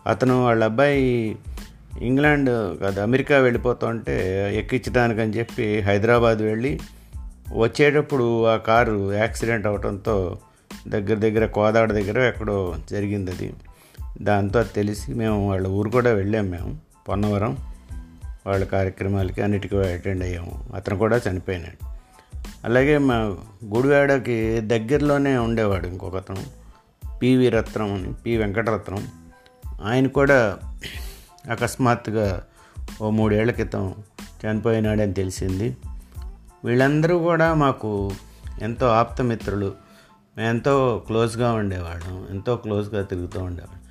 అతను 0.07 0.45
వాళ్ళ 0.45 0.63
అబ్బాయి 0.63 1.37
ఇంగ్లాండ్ 2.01 2.79
కాదు 2.79 2.99
అమెరికా 2.99 3.37
వెళ్ళిపోతుంటే 3.37 4.49
ఎక్కించడానికని 4.57 5.37
చెప్పి 5.37 5.79
హైదరాబాద్ 5.79 6.37
వెళ్ళి 6.37 6.79
వచ్చేటప్పుడు 7.55 8.45
ఆ 8.45 8.55
కారు 8.55 9.13
యాక్సిడెంట్ 9.13 9.67
అవడంతో 9.67 10.37
దగ్గర 10.87 11.13
దగ్గర 11.13 11.45
కోదాడ 11.45 11.91
దగ్గర 11.91 12.19
ఎక్కడో 12.19 12.75
జరిగింది 12.91 13.31
అది. 13.31 13.53
దాంతో 14.21 14.63
తెలిసి 14.63 15.13
మేము 15.13 15.49
వాళ్ళ 15.49 15.67
ఊరు 15.67 15.89
కూడా 15.89 16.13
వెళ్ళాము 16.13 16.49
మేము 16.49 16.77
పొన్నవరం. 17.09 17.57
వాళ్ళ 18.47 18.65
కార్యక్రమాలకి 18.65 19.41
అన్నిటికీ 19.41 19.77
అటెండ్ 19.77 20.23
అయ్యాము. 20.23 20.67
అతను 20.75 20.97
కూడా 20.97 21.21
చనిపోయినాడు. 21.29 21.93
అలాగే 22.65 22.97
మా 22.97 23.15
గుడివాడకి 23.65 24.61
దగ్గరలోనే 24.61 25.37
ఉండేవాడు 25.37 25.87
ఇంకొక 25.87 26.15
అతను 26.15 26.43
పివి 27.21 27.49
రత్నం 27.49 27.93
అని 27.93 28.13
పి 28.13 28.37
వెంకటరత్నం. 28.37 29.07
ఆయన 29.83 30.07
కూడా 30.07 30.57
అకస్మాత్తుగా 31.51 32.43
ఓ 33.01 33.09
మూడేళ్ళ 33.09 33.51
క్రితం 33.51 33.95
చనిపోయినాడని 34.45 35.13
తెలిసింది. 35.13 35.77
వీళ్ళందరూ 36.65 37.19
కూడా 37.19 37.53
మాకు 37.53 38.11
ఎంతో 38.61 38.87
ఆప్తమిత్రులు. 38.87 39.73
మేము 40.37 40.49
ఎంతో 40.49 41.03
క్లోజ్గా 41.07 41.53
ఉండేవాళ్ళం. 41.53 42.27
ఎంతో 42.29 42.55
క్లోజ్గా 42.55 43.03
తిరుగుతూ 43.03 43.43
ఉండేవాళ్ళం. 43.43 43.81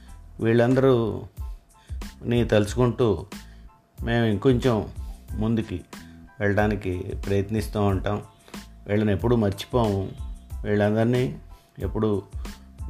వీళ్ళందరూ 0.44 1.22
నీ 2.24 2.44
తలుచుకుంటూ 2.44 3.26
మేము 4.04 4.26
ఇంకొంచెం 4.26 4.88
ముందుకి 5.36 5.84
వెళ్ళడానికి 6.40 6.98
ప్రయత్నిస్తూ 6.98 7.80
ఉంటాం. 7.80 8.22
వీళ్ళని 8.86 9.12
ఎప్పుడూ 9.12 9.36
మర్చిపోము. 9.36 10.08
వీళ్ళందరినీ 10.64 11.38
ఎప్పుడూ 11.78 12.22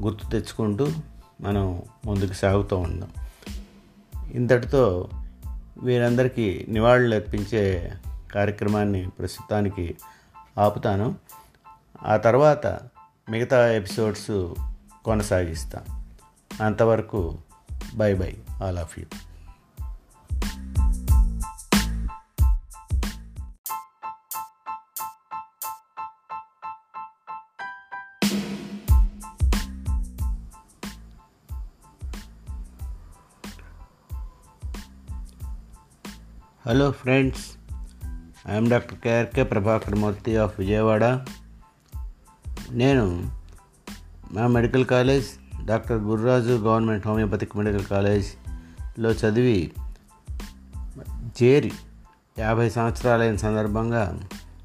గుర్తు 0.00 0.26
తెచ్చుకుంటూ 0.26 0.88
మనం 1.40 1.82
ముందుకు 2.06 2.32
సాగుతూ 2.32 2.76
ఉంటాం 2.76 3.21
ఇంతటితో 4.32 5.08
వీరందరికీ 5.82 6.66
నివాళులు 6.68 7.14
అర్పించే 7.14 7.92
కార్యక్రమాన్ని 8.34 9.10
ప్రస్తుతానికి 9.10 9.96
ఆపుతాను. 10.58 11.14
ఆ 12.02 12.16
తర్వాత 12.16 12.66
మిగతా 13.30 13.72
ఎపిసోడ్స్ 13.72 14.54
కొనసాగిస్తాను 15.04 16.02
అంతవరకు 16.62 17.38
bye 17.94 18.14
bye 18.14 18.36
all 18.62 18.78
of 18.78 18.98
you. 18.98 19.04
Hello 36.66 36.90
friends 36.90 37.52
I'm 38.48 38.70
doctor 38.70 38.98
KRK 38.98 39.42
Prabhakar 39.42 39.94
Murthy 39.94 40.36
of 40.36 40.60
Vijayawada 40.60 41.04
నేను 42.70 43.30
మా 44.32 44.46
medical 44.46 44.84
college 44.84 45.26
doctor 45.64 45.98
Gurraju 45.98 46.52
government 46.52 47.06
homoeopathic 47.06 47.56
medical 47.56 47.84
కాలేజ్లో 47.84 49.12
చదివి 49.12 49.72
చేరి 51.42 51.72
యాభై 52.38 52.70
సంవత్సరాలైన 52.70 53.36
సందర్భంగా 53.36 54.20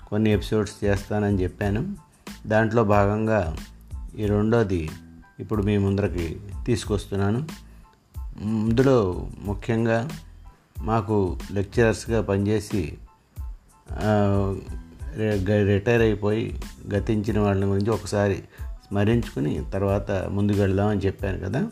కొన్ని 0.08 0.30
ఎపిసోడ్స్ 0.30 0.84
చేస్తానని 0.84 1.44
చెప్పాను. 1.44 1.96
దాంట్లో 2.48 2.84
భాగంగా 2.84 3.58
ఈ 4.18 4.26
రెండోది 4.26 4.90
ఇప్పుడు 5.40 5.64
మీ 5.64 5.78
ముందరకి 5.78 6.40
తీసుకొస్తున్నాను. 6.66 7.48
ఇందులో 8.42 9.28
ముఖ్యంగా 9.40 10.10
మాకు 10.82 11.40
లెక్చరర్స్గా 11.52 12.22
పనిచేసి 12.22 12.98
రిటైర్ 15.66 16.02
అయిపోయి 16.02 16.62
గతించిన 16.94 17.40
వాళ్ళ 17.40 17.66
గురించి 17.66 17.90
ఒకసారి 17.90 18.44
స్మరించుకుని 18.88 19.66
తర్వాత 19.74 20.12
ముందుకు 20.12 20.60
వెళ్దామని 20.60 21.00
చెప్పాను 21.00 21.40
కదా. 21.40 21.68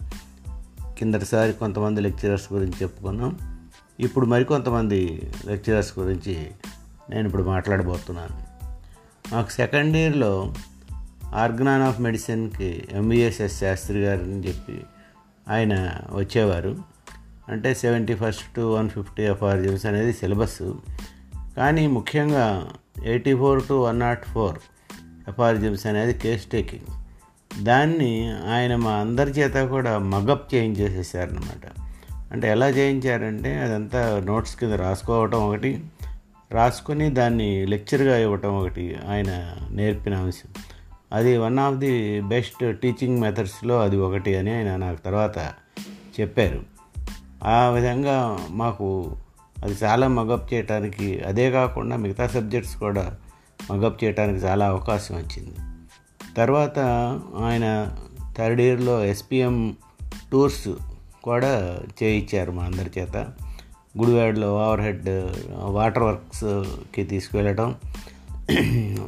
కిందటిసారి 0.98 1.54
కొంతమంది 1.54 2.02
లెక్చరర్స్ 2.02 2.54
గురించి 2.54 2.74
చెప్పుకున్నాం. 2.82 3.38
ఇప్పుడు 4.00 4.26
మరికొంతమంది 4.26 5.32
లెక్చరర్స్ 5.46 6.00
గురించి 6.00 6.48
నేను 7.10 7.26
ఇప్పుడు 7.26 7.44
మాట్లాడబోతున్నాను. 7.44 8.46
మాకు 9.36 9.52
సెకండ్ 9.52 9.98
ఇయర్లో 9.98 10.54
ఆర్గనాన్ 11.34 11.84
ఆఫ్ 11.84 12.02
మెడిసిన్కి 12.02 12.88
ఎంబీఎస్ఎస్ 12.92 13.60
శాస్త్రి 13.60 14.02
గారని 14.02 14.48
చెప్పి 14.48 14.82
ఆయన 15.50 15.94
వచ్చేవారు. 16.12 16.95
అంటే 17.50 17.74
seventy 17.74 18.16
first 18.16 18.56
to 18.56 18.76
one 18.76 18.90
fifty 18.90 19.24
ఎఫ్ఆర్జమ్స్ 19.24 19.86
అనేది 19.86 20.14
సిలబస్. 20.14 20.72
కానీ 21.58 21.88
ముఖ్యంగా 21.88 22.70
eighty 23.06 23.36
four 23.36 23.64
to 23.68 23.74
one 23.74 24.00
nought 24.00 24.26
four 24.26 24.60
ఎఫ్ఆర్జమ్స్ 25.28 25.86
అనేది 25.86 26.14
కేస్ 26.14 26.46
టేకింగ్ 26.46 26.88
దాన్ని 27.64 28.32
ఆయన 28.32 28.76
మా 28.76 28.92
అందరి 28.92 29.32
చేత 29.32 29.68
కూడా 29.68 30.00
మగప్ 30.00 30.56
చేయించేసేసారనమాట 30.56 31.82
అంటే 32.32 32.52
ఎలా 32.52 32.70
చేయించారంటే 32.70 33.60
అదంతా 33.60 34.22
నోట్స్ 34.26 34.56
కింద 34.56 34.72
రాసుకోవటం 34.72 35.40
ఒకటి 35.40 35.84
రాసుకొని 36.52 37.10
దాన్ని 37.10 37.66
లెక్చర్గా 37.66 38.18
ఇవ్వటం 38.18 38.58
ఒకటి 38.58 38.96
ఆయన 39.08 39.56
నేర్పిన 39.72 40.16
అంశం. 40.16 40.50
అది 41.12 41.38
one 41.38 41.60
of 41.60 41.76
the 41.76 42.22
best 42.22 42.78
teaching 42.80 43.22
మెథడ్స్లో 43.22 43.82
అది 43.82 43.98
ఒకటి 43.98 44.36
అని 44.36 44.56
ఆయన 44.56 44.76
నాకు 44.76 45.02
తర్వాత 45.02 45.38
చెప్పారు. 46.20 46.75
ఆ 47.46 47.70
విధంగా 47.70 48.48
మాకు 48.50 49.16
అది 49.64 49.74
చాలా 49.84 50.08
మగప్ 50.08 50.54
చేయడానికి 50.54 51.20
అదే 51.20 51.52
కాకుండా 51.52 51.96
మిగతా 51.96 52.28
సబ్జెక్ట్స్ 52.28 52.78
కూడా 52.78 53.16
మగప్ 53.72 54.04
చేయడానికి 54.04 54.40
చాలా 54.40 54.68
అవకాశం 54.68 55.16
వచ్చింది. 55.16 55.54
తర్వాత 56.38 56.80
ఆయన 57.44 57.96
థర్డ్ 58.38 58.62
ఇయర్లో 58.62 59.06
ఎస్పిఎం 59.06 59.76
టూర్స్ 60.32 60.70
కూడా 61.24 61.80
చేయించారు 62.04 62.52
మా 62.52 62.64
అందరి 62.64 63.00
చేత. 63.00 63.18
గుడివాడలో 63.98 64.56
ఓవర్ 64.56 64.82
హెడ్ 64.82 65.10
వాటర్ 65.64 66.04
వర్క్స్కి 66.04 67.04
తీసుకువెళ్ళటం 67.04 67.76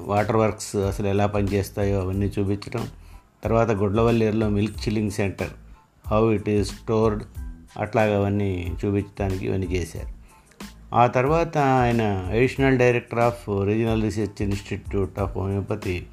వాటర్ 0.06 0.36
వర్క్స్ 0.36 0.76
అసలు 0.76 1.08
ఎలా 1.08 1.26
పనిచేస్తాయో 1.26 2.02
అవన్నీ 2.02 2.26
చూపించడం 2.26 2.88
తర్వాత 3.44 3.72
గుడ్లవల్లిలో 3.72 4.50
milk 4.50 4.78
chilling 4.78 5.12
centre 5.12 5.50
how 6.08 6.32
it 6.32 6.50
is 6.50 6.68
stored 6.68 7.24
అట్లాగ 7.78 8.16
అవన్నీ 8.16 8.74
చూపించడానికి 8.86 9.46
ఇవన్నీ 9.46 9.66
చేశారు. 9.66 10.18
ఆ 10.96 11.08
తర్వాత 11.08 11.58
ఆయన 11.58 12.02
additional 12.02 12.80
director 12.80 13.20
of 13.20 13.50
regional 13.64 14.04
research 14.04 14.42
institute 14.42 15.20
of 15.20 15.38
homoeopathy 15.38 16.06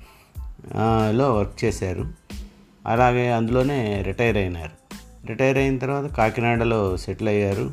లో 1.10 1.34
వర్క్ 1.34 1.64
చేశారు. 1.64 2.08
అలాగే 2.86 3.32
అందులోనే 3.32 4.02
రిటైర్ 4.02 4.36
అయినారు. 4.36 4.70
రిటైర్ 5.26 5.58
అయిన 5.58 5.78
తర్వాత 5.78 6.12
కాకినాడలో 6.12 6.96
సెటిల్ 6.96 7.28
అయ్యారు. 7.28 7.70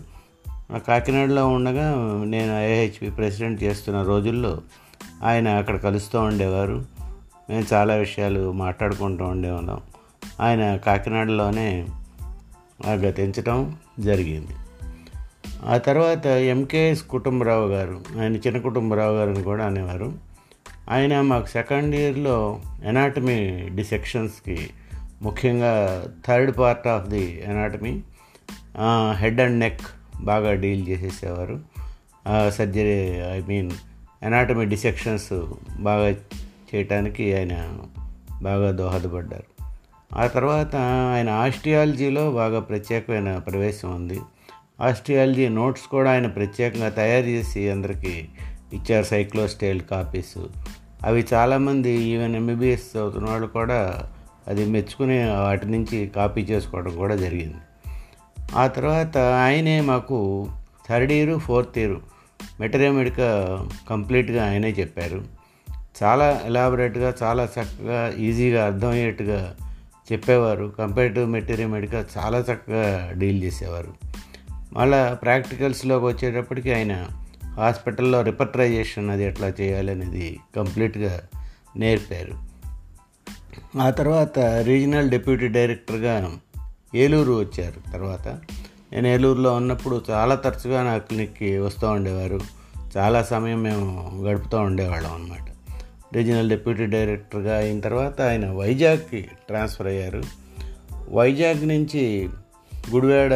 కాకినాడలో 0.87 1.47
ఉండగా 1.47 1.95
నేను 2.23 2.59
ఐహెచ్పి 2.59 3.09
ప్రెసిడెంట్ 3.09 3.63
చేస్తున్న 3.63 4.01
రోజుల్లో 4.01 4.61
ఆయన 5.23 5.47
అక్కడ 5.47 5.75
కలుస్తూ 5.75 6.19
ఉండేవారు. 6.19 6.85
మేము 7.49 7.63
చాలా 7.73 7.95
విషయాలు 7.95 8.51
మాట్లాడుకుంటూ 8.51 9.25
ఉండేవాళ్ళం. 9.25 9.79
ఆయన 10.39 10.75
కాకినాడలోనే 10.75 11.87
గతించడం 12.89 13.77
జరిగింది. 13.99 14.51
ఆ 15.65 15.77
తర్వాత 15.77 16.25
ఎంకేఎస్ 16.25 17.03
కుటుంబరావు 17.03 17.67
గారు 17.67 18.01
ఆయన 18.21 18.35
చిన్న 18.35 18.57
కుటుంబరావు 18.57 19.17
గారిని 19.17 19.43
కూడా 19.43 19.65
అనేవారు. 19.65 20.13
ఆయన 20.89 21.21
మాకు 21.21 21.47
సెకండ్ 21.47 21.95
ఇయర్లో 21.95 22.61
ఎనాటమీ 22.85 23.69
డిసెక్షన్స్కి 23.75 24.69
ముఖ్యంగా 25.21 26.05
third 26.27 26.57
part 26.57 26.87
of 26.87 27.09
the 27.09 27.43
anatomy 27.45 28.01
head 29.11 29.41
and 29.41 29.59
neck 29.59 29.81
బాగా 30.21 30.53
deal 30.53 30.87
చేసేసేవారు. 30.87 31.59
Surgery 32.49 33.07
I 33.09 33.41
mean 33.41 33.71
anatomy 34.23 34.65
dissections 34.65 35.33
బాగా 35.79 36.09
చేయటానికి 36.75 37.37
ఆయన 37.37 37.77
బాగా 38.41 38.71
దోహదపడ్డారు. 38.71 39.50
ఆ 40.13 40.27
తర్వాత 40.27 40.75
ఆయన 41.13 41.29
ఆస్ట్రియాలజీలో 41.29 42.31
బాగా 42.31 42.59
ప్రత్యేకమైన 42.59 43.37
ప్రవేశం 43.37 43.95
ఉంది. 43.95 44.19
ఆస్ట్రియాలజీ 44.81 45.49
నోట్స్ 45.49 45.83
కూడా 45.83 46.11
ఆయన 46.11 46.27
ప్రత్యేకంగా 46.27 46.89
తయారు 46.89 47.25
చేసి 47.25 47.69
అందరికీ 47.69 48.25
ఇచ్చారు 48.73 49.05
సైక్లోస్టైల్ 49.05 49.81
కాపీస్. 49.81 50.37
అవి 51.03 51.25
చాలామంది 51.33 51.89
ఈవెన్ 51.89 52.35
ఎంబీబీఎస్ 52.35 52.97
చదువుతున్న 52.97 53.29
వాళ్ళు 53.29 53.47
కూడా 53.47 54.09
అది 54.47 54.65
మెచ్చుకుని 54.65 55.31
వాటి 55.31 55.67
నుంచి 55.67 56.11
కాపీ 56.15 56.41
చేసుకోవడం 56.41 56.95
కూడా 56.97 57.15
జరిగింది. 57.15 57.55
ఆ 58.55 58.67
తర్వాత 58.67 59.17
ఆయనే 59.17 59.81
మాకు 59.81 60.47
third 60.89 61.11
year 61.11 61.39
fourth 61.39 61.77
year 61.77 61.95
materia medica 62.59 63.59
కంప్లీట్గా 63.89 64.45
ఆయనే 64.45 64.69
చెప్పారు. 64.69 65.23
చాలా 66.03 66.41
ఎలాబరేట్గా 66.45 67.13
చాలా 67.23 67.43
చక్కగా 67.43 68.13
ఈజీగా 68.17 68.65
అర్థమయ్యేట్టుగా 68.65 69.55
చెప్పేవారు. 70.11 70.73
కంపేరిటివ్ 70.77 71.71
మెడికల్ 71.71 72.05
చాలా 72.17 72.39
చక్కగా 72.39 73.11
డీల్ 73.13 73.43
చేసేవారు. 73.43 73.93
మళ్ళీ 74.73 75.15
ప్రాక్టికల్స్లోకి 75.15 76.05
వచ్చేటప్పటికి 76.05 76.73
ఆయన 76.73 77.07
హాస్పిటల్లో 77.57 78.21
రిపర్టరైజేషన్ 78.21 79.09
అది 79.09 79.23
ఎట్లా 79.23 79.53
చేయాలి 79.61 79.91
అనేది 79.91 80.39
కంప్లీట్గా 80.55 81.21
నేర్పారు. 81.77 82.51
ఆ 83.81 83.89
తర్వాత 83.89 84.39
రీజనల్ 84.39 85.09
డిప్యూటీ 85.09 85.47
డైరెక్టర్గా 85.47 86.31
ఏలూరు 86.95 87.33
వచ్చారు. 87.33 87.91
తర్వాత 87.93 88.27
నేను 88.91 89.07
ఏలూరులో 89.07 89.53
ఉన్నప్పుడు 89.53 90.03
చాలా 90.09 90.35
తరచుగా 90.35 90.83
నా 90.83 90.97
క్లినిక్కి 90.97 91.57
వస్తూ 91.57 91.87
ఉండేవారు. 91.87 92.39
చాలా 92.97 93.23
సమయం 93.23 93.63
మేము 93.63 94.11
గడుపుతూ 94.23 94.57
ఉండేవాళ్ళం 94.57 95.13
అనమాట 95.13 95.50
రీజనల్ 96.13 96.49
డిప్యూటీ 96.49 96.85
డైరెక్టర్గా 96.85 97.57
అయిన 97.57 97.79
తర్వాత 97.79 98.21
ఆయన 98.21 98.51
వైజాగ్కి 98.51 99.21
ట్రాన్స్ఫర్ 99.21 99.87
అయ్యారు. 99.87 100.23
వైజాగ్ 101.09 101.67
నుంచి 101.67 102.29
గుడివాడ 102.93 103.33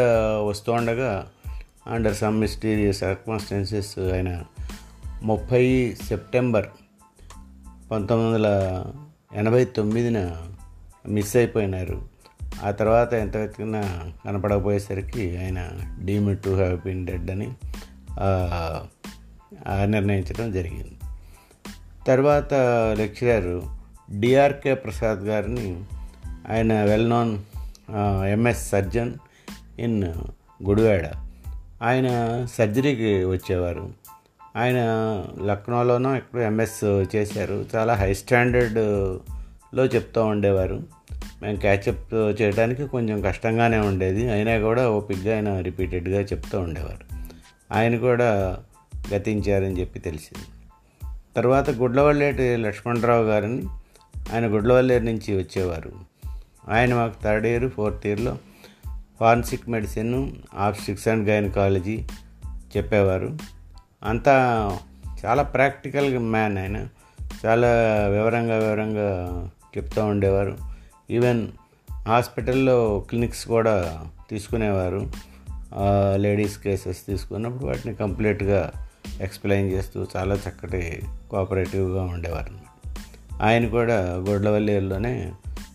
వస్తూ 0.47 0.71
ఉండగా 0.71 1.27
అండర్ 1.87 2.15
సమ్ 2.15 2.39
మిస్టీరియస్ 2.39 2.99
సర్కమ్స్టెన్సెస్ 2.99 3.99
ఆయన 3.99 4.43
ముప్పై 5.23 5.95
సెప్టెంబర్ 6.07 6.65
పంతొమ్మిది 7.91 8.33
వందల 8.33 8.47
ఎనభై 9.35 9.65
తొమ్మిదిన 9.65 10.35
మిస్ 11.07 11.35
అయిపోయినారు. 11.35 12.01
ఆ 12.63 12.71
తర్వాత 12.71 13.13
ఎంత 13.13 13.37
వెతికినా 13.37 14.11
కనపడకపోయేసరికి 14.25 15.37
ఆయన 15.37 15.69
deem 16.03 16.37
to 16.37 16.49
have 16.49 16.79
been 16.85 17.07
dead 17.07 17.31
అని 17.31 17.49
నిర్ణయించడం 19.91 20.51
జరిగింది. 20.51 20.94
తర్వాత 22.07 22.53
లెక్చరర్ 22.97 23.63
డిఆర్కే 24.19 24.73
ప్రసాద్ 24.73 25.19
గారిని 25.19 25.83
ఆయన 26.51 26.83
well 26.83 27.09
known 27.09 27.37
MS 28.27 28.69
surgeon 28.69 29.13
in 29.79 30.03
Gudivada. 30.63 31.09
ఆయన 31.81 32.07
సర్జరీకి 32.57 33.25
వచ్చేవారు. 33.25 33.89
ఆయన 34.55 34.75
లక్నోలోనో 35.45 36.15
ఇక్కడ 36.15 36.39
ఎంఎస్ 36.39 36.83
చేశారు. 37.15 37.65
చాలా 37.75 37.93
హై 37.93 38.13
స్టాండర్డ్లో 38.13 39.85
చెప్తూ 39.85 40.25
ఉండేవారు. 40.25 40.83
మేము 41.41 41.57
క్యాచప్ 41.57 42.13
చేయడానికి 42.13 42.87
కొంచెం 42.87 43.21
కష్టంగానే 43.21 43.77
ఉండేది. 43.77 44.31
అయినా 44.31 44.59
కూడా 44.59 44.89
ఓపిక్గా 44.89 45.35
ఆయన 45.35 45.59
రిపీటెడ్గా 45.59 46.21
చెప్తూ 46.21 46.59
ఉండేవారు. 46.59 47.25
ఆయన 47.71 47.97
కూడా 47.97 48.57
గతించారని 49.13 49.79
చెప్పి 49.79 49.99
తెలిసింది. 49.99 50.45
తర్వాత 51.35 51.69
గుడ్లవల్లేటి 51.69 52.57
లక్ష్మణరావు 52.57 53.23
గారిని 53.23 53.67
ఆయన 54.33 54.45
గుడ్లవల్లేరు 54.47 55.03
నుంచి 55.03 55.37
వచ్చేవారు. 55.37 55.91
ఆయన 56.69 56.95
మాకు 56.95 57.23
థర్డ్ 57.23 57.47
ఇయర్ 57.47 57.69
ఫోర్త్ 57.69 58.07
ఇయర్లో 58.07 58.37
forensic 59.19 59.69
medicine 59.69 60.31
obstetrics 60.55 61.07
and 61.07 61.29
gynaecology 61.29 62.03
చెప్పేవారు. 62.77 63.37
అంతా 64.03 64.33
చాలా 65.25 65.43
ప్రాక్టికల్ 65.43 66.19
మ్యాన్ 66.19 66.57
ఆయన. 66.57 66.87
చాలా 67.45 67.67
వివరంగా 68.07 68.57
వివరంగా 68.57 69.31
చెప్తూ 69.77 70.05
ఉండేవారు. 70.05 70.57
ఈవెన్ 71.11 71.47
హాస్పిటల్లో 72.07 73.05
క్లినిక్స్ 73.09 73.47
కూడా 73.47 74.05
తీసుకునేవారు. 74.29 75.11
లేడీస్ 76.15 76.57
కేసెస్ 76.57 77.05
తీసుకున్నప్పుడు 77.05 77.65
వాటిని 77.65 77.95
కంప్లీట్గా 77.95 78.71
ఎక్స్ప్లెయిన్ 79.21 79.71
చేస్తూ 79.71 80.07
చాలా 80.15 80.35
చక్కటి 80.35 81.01
కోఆపరేటివ్గా 81.35 82.03
ఉండేవారు 82.03 82.65
ఆయన 83.41 83.67
కూడా 83.67 83.95
గొడ్లవల్లిలోనే 84.01 85.31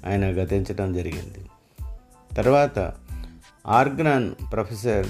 ఆయన 0.06 0.24
గతించడం 0.24 0.92
జరిగింది. 0.92 1.44
తర్వాత 2.36 2.92
ఆర్గనాన్ 3.66 4.34
ప్రొఫెసర్ 4.52 5.06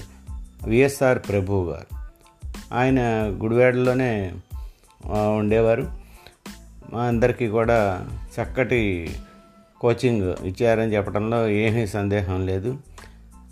విఎస్ఆర్ 0.68 1.18
ప్రభు 1.18 1.70
గారు 1.70 1.96
ఆయన 2.74 3.00
గుడివాడలోనే 3.42 4.32
ఉండేవారు. 5.36 5.92
మా 6.92 7.02
అందరికీ 7.02 7.48
కూడా 7.48 8.08
చక్కటి 8.08 9.10
కోచింగ్ 9.80 10.34
ఇచ్చారని 10.44 10.94
చెప్పడంలో 10.94 11.48
ఏమీ 11.48 11.86
సందేహం 11.86 12.46
లేదు. 12.46 12.78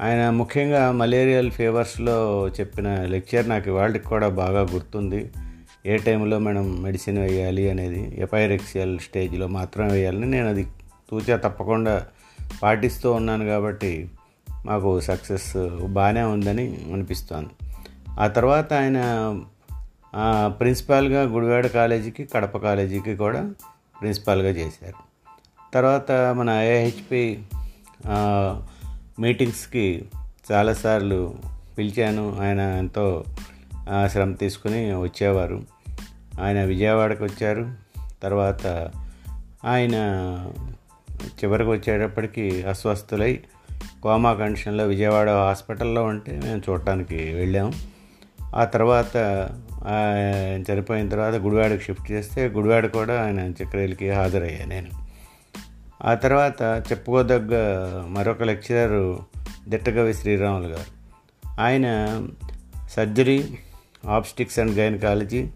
ఆయన 0.02 0.30
ముఖ్యంగా 0.30 0.92
మలేరియల్ 0.92 1.50
ఫీవర్స్లో 1.50 2.48
చెప్పిన 2.48 3.04
లెక్చర్ 3.04 3.48
నాకు 3.48 3.70
వాళ్ళకి 3.70 4.04
కూడా 4.04 4.28
బాగా 4.28 4.60
గుర్తుంది. 4.60 5.30
ఏ 5.88 5.96
టైంలో 5.96 6.38
మనం 6.38 6.82
మెడిసిన్ 6.82 7.18
వేయాలి 7.18 7.70
అనేది 7.70 8.14
ఎపైరెక్సియల్ 8.18 8.98
స్టేజ్లో 8.98 9.46
మాత్రమే 9.46 9.92
వేయాలని 9.92 10.26
నేను 10.26 10.48
అది 10.48 10.66
తూచా 11.10 11.36
తప్పకుండా 11.36 12.06
పాటిస్తూ 12.62 13.12
ఉన్నాను 13.12 13.44
కాబట్టి 13.44 14.08
మాకు 14.66 15.00
సక్సెస్ 15.00 15.56
బాగానే 15.86 16.22
ఉందని 16.22 16.66
అనిపిస్తోంది. 16.92 17.48
ఆ 18.20 18.26
తర్వాత 18.26 18.72
ఆయన 18.72 18.98
ప్రిన్సిపాల్గా 20.46 21.22
గుడివాడ 21.22 21.66
కాలేజీకి 21.66 22.24
కడప 22.34 22.56
కాలేజీకి 22.58 23.16
కూడా 23.16 23.54
ప్రిన్సిపాల్గా 24.00 24.48
చేశారు. 24.48 25.00
తర్వాత 25.74 26.12
మన 26.12 26.50
ఏహెచ్పి 26.50 27.42
మీటింగ్స్కి 29.20 30.04
చాలాసార్లు 30.52 31.34
పిలిచాను. 31.78 32.36
ఆయన 32.40 32.60
ఎంతో 32.60 33.24
శ్రమ 34.06 34.32
తీసుకుని 34.32 34.94
వచ్చేవారు. 34.94 35.77
ఆయన 36.38 36.64
విజయవాడకు 36.64 37.24
వచ్చారు. 37.24 37.74
తర్వాత 38.22 38.90
ఆయన 39.64 39.94
చివరికి 41.44 41.70
వచ్చేటప్పటికి 41.70 42.62
అస్వస్థులై 42.62 43.40
కోమా 44.02 44.34
కండిషన్లో 44.34 44.86
విజయవాడ 44.86 45.30
హాస్పిటల్లో 45.30 46.04
ఉంటే 46.04 46.40
మేము 46.44 46.62
చూడటానికి 46.70 47.34
వెళ్ళాము 47.34 47.72
ఆ 48.56 48.64
తర్వాత 48.64 49.16
ఆయన 49.86 50.72
చనిపోయిన 50.72 51.08
తర్వాత 51.08 51.34
గుడివాడకి 51.34 51.84
షిఫ్ట్ 51.84 52.12
చేస్తే 52.12 52.48
గుడివాడ 52.48 52.86
కూడా 52.86 53.24
ఆయన 53.24 53.40
చక్రయ్యలకి 53.40 54.10
హాజరయ్యా 54.10 54.66
నేను. 54.66 54.88
ఆ 56.04 56.14
తర్వాత 56.14 56.62
చెప్పుకోదగ్గ 56.62 57.54
మరొక 58.08 58.42
లెక్చరర్ 58.42 59.18
దిట్టగవి 59.70 60.14
శ్రీరాములు 60.14 60.68
గారు. 60.68 60.98
ఆయన 61.60 61.86
surgery 62.90 63.58
obstetrics 64.08 64.58
and 64.58 64.78
gynaecology 64.78 65.48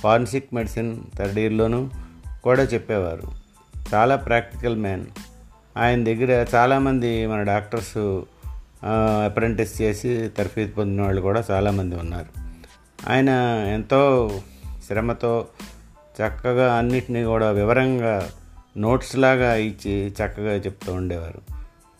forensic 0.00 0.54
medicine 0.54 0.96
third 1.18 1.38
ఇయర్లోనూ 1.38 1.88
కూడా 2.44 2.62
చెప్పేవారు. 2.62 3.22
చాలా 3.94 4.16
ప్రాక్టికల్ 4.16 4.76
మ్యాన్. 4.76 5.06
ఆయన 5.76 6.04
దగ్గర 6.04 6.46
చాలామంది 6.54 7.26
మన 7.26 7.42
డాక్టర్స్ 7.42 8.22
అప్రెంటిస్ 9.26 9.82
చేసి 9.82 10.28
తర్ఫీదు 10.28 10.72
పొందిన 10.72 11.02
వాళ్ళు 11.02 11.20
కూడా 11.20 11.44
చాలామంది 11.50 11.96
ఉన్నారు. 11.96 12.26
ఆయన 13.10 13.28
ఎంతో 13.74 14.30
శ్రమతో 14.88 15.46
చక్కగా 16.20 16.74
అన్నిటినీ 16.74 17.22
కూడా 17.22 17.50
వివరంగా 17.50 18.30
నోట్స్ 18.76 19.16
లాగా 19.16 19.54
ఇచ్చి 19.54 20.08
చక్కగా 20.08 20.54
చెప్తూ 20.54 20.92
ఉండేవారు. 20.92 21.40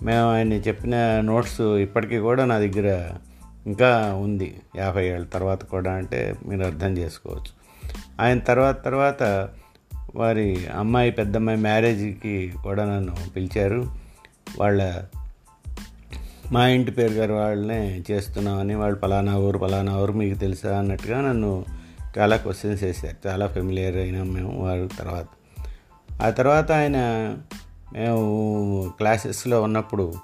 మేము 0.05 0.33
ఆయన 0.33 0.53
చెప్పిన 0.53 1.21
నోట్స్ 1.21 1.61
ఇప్పటికీ 1.61 2.19
కూడా 2.19 2.45
నా 2.45 2.59
దగ్గర 2.59 3.11
ఇంకా 3.67 4.15
ఉంది. 4.15 4.61
యాభై 4.77 5.07
ఏళ్ళ 5.07 5.27
తర్వాత 5.27 5.65
కూడా 5.65 5.93
అంటే 5.93 6.35
మీరు 6.47 6.65
అర్థం 6.65 6.99
చేసుకోవచ్చు. 6.99 7.64
ఆయన 8.21 8.39
తర్వాత 8.39 8.85
తర్వాత 8.85 9.49
వారి 10.17 10.67
అమ్మాయి 10.67 11.11
పెద్దమ్మాయి 11.11 11.59
మ్యారేజ్కి 11.59 12.53
కూడా 12.63 12.85
నన్ను 12.85 13.17
పిలిచారు. 13.37 13.85
వాళ్ళ 14.59 15.03
మా 16.53 16.69
ఇంటి 16.69 16.91
పేరు 16.91 17.13
గారు 17.13 17.33
వాళ్ళనే 17.33 18.03
చేస్తున్నామని 18.11 18.75
వాళ్ళు 18.75 18.99
పలానా 18.99 19.37
ఊరు 19.37 19.59
పలానా 19.59 19.99
ఊరు 19.99 20.13
మీకు 20.13 20.39
తెలుసా 20.39 20.79
అన్నట్టుగా 20.79 21.21
నన్ను 21.21 21.65
చాలా 22.19 22.37
క్వశ్చన్స్ 22.37 22.85
వేశారు 22.85 23.29
చాలా 23.29 23.47
ఫెమిలియర్ 23.47 23.97
అయినాం 23.97 24.33
మేము 24.33 24.65
వారి 24.65 24.89
తర్వాత. 24.99 25.27
ఆ 26.23 26.31
తర్వాత 26.31 26.73
ఆయన 26.73 26.97
మేము 27.93 28.93
క్లాసెస్లో 28.97 29.63
ఉన్నప్పుడు 29.63 30.15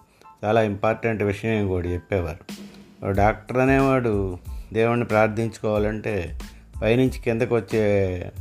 చాలా 0.44 0.62
ఇంపార్టెంట్ 0.62 1.22
విషయం 1.22 1.68
కూడా 1.68 1.88
చెప్పేవారు. 1.88 2.70
డాక్టర్ 3.12 3.58
అనేవాడు 3.58 4.38
దేవుణ్ణి 4.72 5.06
ప్రార్థించుకోవాలంటే 5.06 6.38
పైనుంచి 6.82 7.18
కిందకు 7.24 7.56
వచ్చే 7.56 7.82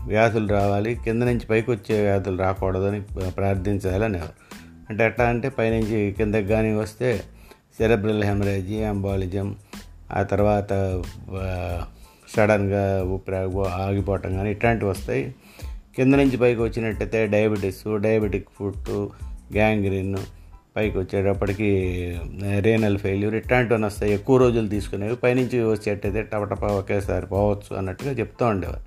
వ్యాధులు 0.08 0.48
రావాలి 0.48 0.96
కింద 0.96 1.24
నుంచి 1.24 1.46
పైకి 1.50 1.72
వచ్చే 1.72 2.02
వ్యాధులు 2.02 2.38
రాకూడదని 2.38 3.02
ప్రార్థించాలని. 3.32 4.20
అంటే 4.90 5.06
ఎట్లా 5.06 5.26
అంటే 5.26 5.50
పైనుంచి 5.50 6.12
కిందకి 6.12 6.48
కానీ 6.48 6.74
వస్తే 6.74 7.22
సెరబ్రల్ 7.78 8.24
హెమరేజీ 8.24 8.84
అంబాలిజం 8.84 9.56
ఆ 10.14 10.24
తర్వాత 10.24 11.02
సడన్గా 12.38 13.04
ఊపిరి 13.04 13.38
ఆగిపోవటం 13.68 14.36
కానీ 14.38 14.52
ఇట్లాంటివి 14.52 14.92
వస్తాయి. 14.92 15.36
కింద 15.96 16.14
నుంచి 16.14 16.38
పైకి 16.38 16.62
వచ్చినట్టయితే 16.62 17.28
డయాబెటీస్ 17.28 18.00
డయాబెటిక్ 18.02 18.48
ఫుడ్ 18.60 18.90
గ్యాంగ్రీన్ 19.54 20.18
పైకి 20.80 20.98
వచ్చేటప్పటికి 20.98 21.70
రేనల్ 22.60 22.98
ఫెయిల్యూర్ 22.98 23.36
ఇట్లాంటివన్నీ 23.36 23.88
వస్తాయి. 23.88 24.14
ఎక్కువ 24.14 24.38
రోజులు 24.38 24.68
తీసుకునేవి 24.68 25.16
పైనుంచి 25.16 25.64
వచ్చేటైతే 25.64 26.22
టపటప 26.22 26.64
ఒకేసారి 26.64 27.26
పోవచ్చు 27.26 27.78
అన్నట్టుగా 27.78 28.12
చెప్తూ 28.12 28.46
ఉండేవారు. 28.46 28.80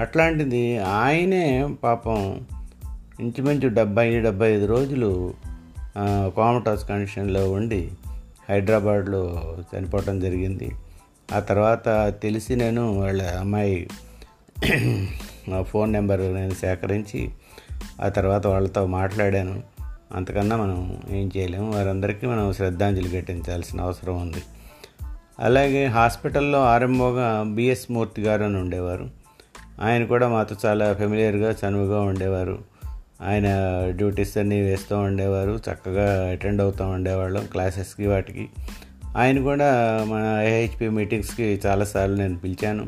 అట్లాంటిది 0.00 0.78
ఆయనే 0.78 1.74
పాపం 1.84 2.40
ఇంచుమించు 3.20 3.68
డెబ్బై 3.68 4.20
డెబ్బై 4.20 4.52
ఐదు 4.52 4.66
రోజులు 4.66 5.34
కోమటాస్ 6.36 6.88
కండిషన్లో 6.88 7.52
ఉండి 7.52 7.90
హైదరాబాద్లో 8.48 9.56
చనిపోవటం 9.74 10.20
జరిగింది. 10.20 10.70
ఆ 11.34 11.40
తర్వాత 11.40 12.14
తెలిసి 12.22 12.56
నేను 12.56 13.00
వాళ్ళ 13.00 13.22
అమ్మాయి 13.22 13.88
ఫోన్ 15.62 15.92
నెంబర్ 15.92 16.34
నేను 16.34 16.54
సేకరించి 16.54 17.30
ఆ 18.02 18.08
తర్వాత 18.08 18.46
వాళ్ళతో 18.46 18.86
మాట్లాడాను. 18.86 19.73
అంతకన్నా 20.14 20.56
మనం 20.56 20.98
ఏం 21.10 21.30
చేయలేము. 21.36 21.72
వారందరికీ 21.72 22.26
మనం 22.26 22.52
శ్రద్ధాంజలి 22.52 23.20
ఘటించాల్సిన 23.20 23.80
అవసరం 23.80 24.20
ఉంది. 24.20 24.42
అలాగే 25.40 25.86
హాస్పిటల్లో 25.86 26.64
ఆరంభంగా 26.64 27.44
బిఎస్ 27.46 27.90
మూర్తి 27.90 28.22
గారు 28.22 28.42
అని 28.42 28.56
ఉండేవారు. 28.56 29.10
ఆయన 29.82 30.04
కూడా 30.04 30.28
మాతో 30.28 30.56
చాలా 30.66 30.92
ఫెమిలియర్గా 30.92 31.50
చనువుగా 31.50 32.00
ఉండేవారు. 32.00 32.58
ఆయన 33.22 33.44
డ్యూటీస్ 33.88 34.38
అన్నీ 34.38 34.60
వేస్తూ 34.60 34.98
ఉండేవారు. 34.98 35.60
చక్కగా 35.72 36.30
అటెండ్ 36.30 36.62
అవుతూ 36.62 36.84
ఉండేవాళ్ళం 36.84 37.46
క్లాసెస్కి 37.46 38.06
వాటికి. 38.06 38.48
ఆయన 39.16 39.42
కూడా 39.42 39.98
మన 40.08 40.44
ఏహెచ్పి 40.44 40.88
మీటింగ్స్కి 40.88 41.60
చాలాసార్లు 41.66 42.16
నేను 42.16 42.38
పిలిచాను. 42.38 42.86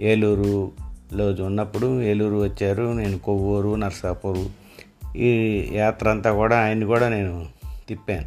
ఏలూరులో 0.00 1.44
ఉన్నప్పుడు 1.44 2.02
ఏలూరు 2.02 2.44
వచ్చారు. 2.44 2.92
నేను 2.92 3.18
కొవ్వూరు 3.18 3.74
నర్సాపూరు 3.74 4.67
ఈ 5.16 5.68
యాత్ర 5.72 6.08
అంతా 6.08 6.32
కూడా 6.32 6.64
ఆయన్ని 6.64 6.84
కూడా 6.84 7.08
నేను 7.08 7.46
తిప్పాను. 7.88 8.26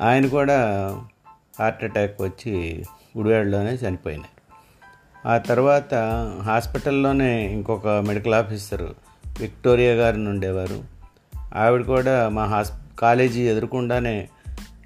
ఆయన 0.00 0.26
కూడా 0.26 0.58
హార్ట్ 1.58 1.84
అటాక్ 1.84 2.22
వచ్చి 2.22 2.84
గుడివాడలోనే 3.18 3.70
చనిపోయినారు. 3.70 4.34
ఆ 5.28 5.38
తర్వాత 5.38 5.94
హాస్పిటల్లోనే 6.42 7.52
ఇంకొక 7.52 7.88
మెడికల్ 7.88 8.34
ఆఫీసర్ 8.34 8.82
విక్టోరియా 9.40 9.94
గారిని 9.94 10.28
ఉండేవారు. 10.28 10.84
ఆవిడ 11.54 11.84
కూడా 11.84 12.28
మా 12.28 12.44
హాస్ 12.44 12.72
కాలేజీ 12.98 13.42
ఎదురుకుండానే 13.42 14.28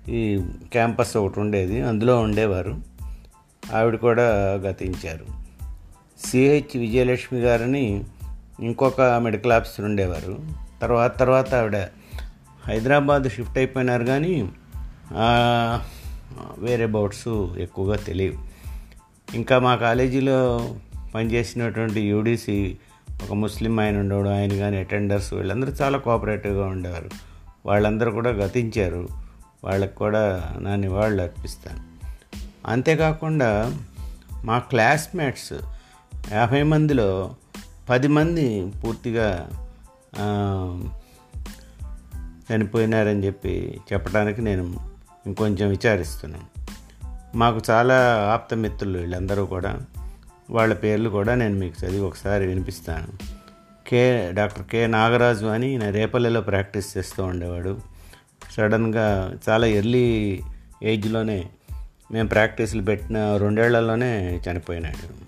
ఈ 0.08 0.44
క్యాంపస్ 0.72 1.16
ఒకటి 1.16 1.40
ఉండేది 1.40 1.82
అందులో 1.82 2.20
ఉండేవారు. 2.20 2.76
ఆవిడ 3.74 3.96
కూడా 3.96 4.54
గతించారు. 4.54 5.26
సిహెచ్ 6.26 6.76
విజయలక్ష్మి 6.76 7.40
గారిని 7.40 8.04
ఇంకొక 8.60 9.00
మెడికల్ 9.00 9.52
ఆఫీసర్ 9.52 9.84
ఉండేవారు. 9.84 10.67
తర్వాత 10.82 11.18
తర్వాత 11.18 11.54
ఆవిడ 11.54 11.76
హైదరాబాద్ 12.66 13.28
షిఫ్ట్ 13.28 13.58
అయిపోయినారు 13.58 14.04
కానీ 14.04 14.52
వేరే 16.58 16.86
బౌట్స్ 16.86 17.28
ఎక్కువగా 17.58 17.96
తెలియవు. 17.96 18.48
ఇంకా 19.36 19.58
మా 19.58 19.76
కాలేజీలో 19.76 20.70
పనిచేసినటువంటి 21.14 22.00
యూడీసీ 22.00 22.76
ఒక 23.24 23.32
ముస్లిం 23.32 23.80
ఆయన 23.80 23.98
ఉండేవాడు 23.98 24.28
ఆయన 24.28 24.56
కానీ 24.56 24.76
అటెండర్స్ 24.76 25.32
వీళ్ళందరూ 25.32 25.72
చాలా 25.72 25.98
కోఆపరేటివ్గా 25.98 26.66
ఉండేవారు. 26.66 27.10
వాళ్ళందరూ 27.66 28.10
కూడా 28.10 28.30
గతించారు. 28.30 29.08
వాళ్ళకు 29.64 29.94
కూడా 29.94 30.54
నా 30.60 30.76
నివాళులు 30.76 31.22
అర్పిస్తాను. 31.22 31.82
అంతేకాకుండా 32.66 33.76
మా 34.44 34.58
క్లాస్మేట్స్ 34.58 35.52
యాభై 36.32 36.62
మందిలో 36.62 37.34
పది 37.88 38.08
మంది 38.08 38.72
పూర్తిగా 38.84 39.48
చనిపోయినారని 42.54 43.26
చెప్పి 43.26 43.80
చెప్పడానికి 43.92 44.42
నేను 44.42 44.76
ఇంకొంచెం 45.26 45.68
విచారిస్తున్నాను. 45.68 46.44
మాకు 47.36 47.60
చాలా 47.70 48.30
ఆప్తమిత్రులు 48.34 48.98
వీళ్ళందరూ 48.98 49.46
కూడా 49.46 49.80
వాళ్ళ 50.50 50.74
పేర్లు 50.74 51.08
కూడా 51.08 51.34
నేను 51.34 51.54
మీకు 51.54 51.86
చదివి 51.86 52.00
ఒకసారి 52.00 52.46
వినిపిస్తాను. 52.46 53.06
కే 53.86 54.30
డాక్టర్ 54.32 54.66
కె 54.66 54.86
నాగరాజు 54.86 55.46
అని 55.46 55.78
నేను 55.78 55.92
రేపల్లెలో 55.92 56.40
ప్రాక్టీస్ 56.40 56.98
చేస్తూ 56.98 57.24
ఉండేవాడు. 57.24 57.78
సడన్గా 58.56 59.36
చాలా 59.48 59.66
ఎర్లీ 59.66 60.40
ఏజ్లోనే 60.82 61.46
మేము 62.12 62.28
ప్రాక్టీసులు 62.28 62.82
పెట్టిన 62.82 63.36
రెండేళ్ళలోనే 63.36 64.40
చనిపోయినాడు. 64.50 65.27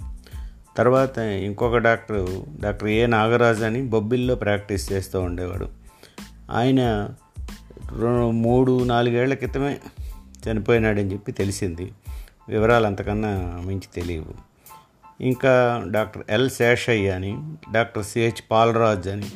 తర్వాత 0.77 1.19
ఇంకొక 1.19 1.77
డాక్టర్ 1.77 2.27
డాక్టర్ 2.61 2.89
ఏ 2.89 3.07
నాగరాజు 3.07 3.65
అని 3.65 3.83
బొబ్బిల్లో 3.83 4.35
ప్రాక్టీస్ 4.35 4.93
చేస్తూ 4.93 5.21
ఉండేవాడు. 5.21 5.69
ఆయన 6.51 7.09
మూడు 8.31 8.85
నాలుగేళ్ళ 8.85 9.35
క్రితమే 9.35 9.79
చనిపోయినాడని 10.51 11.13
చెప్పి 11.13 11.33
తెలిసింది. 11.33 11.93
వివరాలు 12.49 12.87
అంతకన్నా 12.87 13.63
మించి 13.67 13.89
తెలియవు. 13.95 14.51
ఇంకా 15.21 15.85
డాక్టర్ 15.91 16.23
ఎల్ 16.31 16.51
శేషయ్య 16.51 17.11
అని 17.11 17.39
డాక్టర్ 17.73 18.05
సిహెచ్ 18.05 18.51
పాలరాజ్ 18.51 19.09
అని 19.09 19.27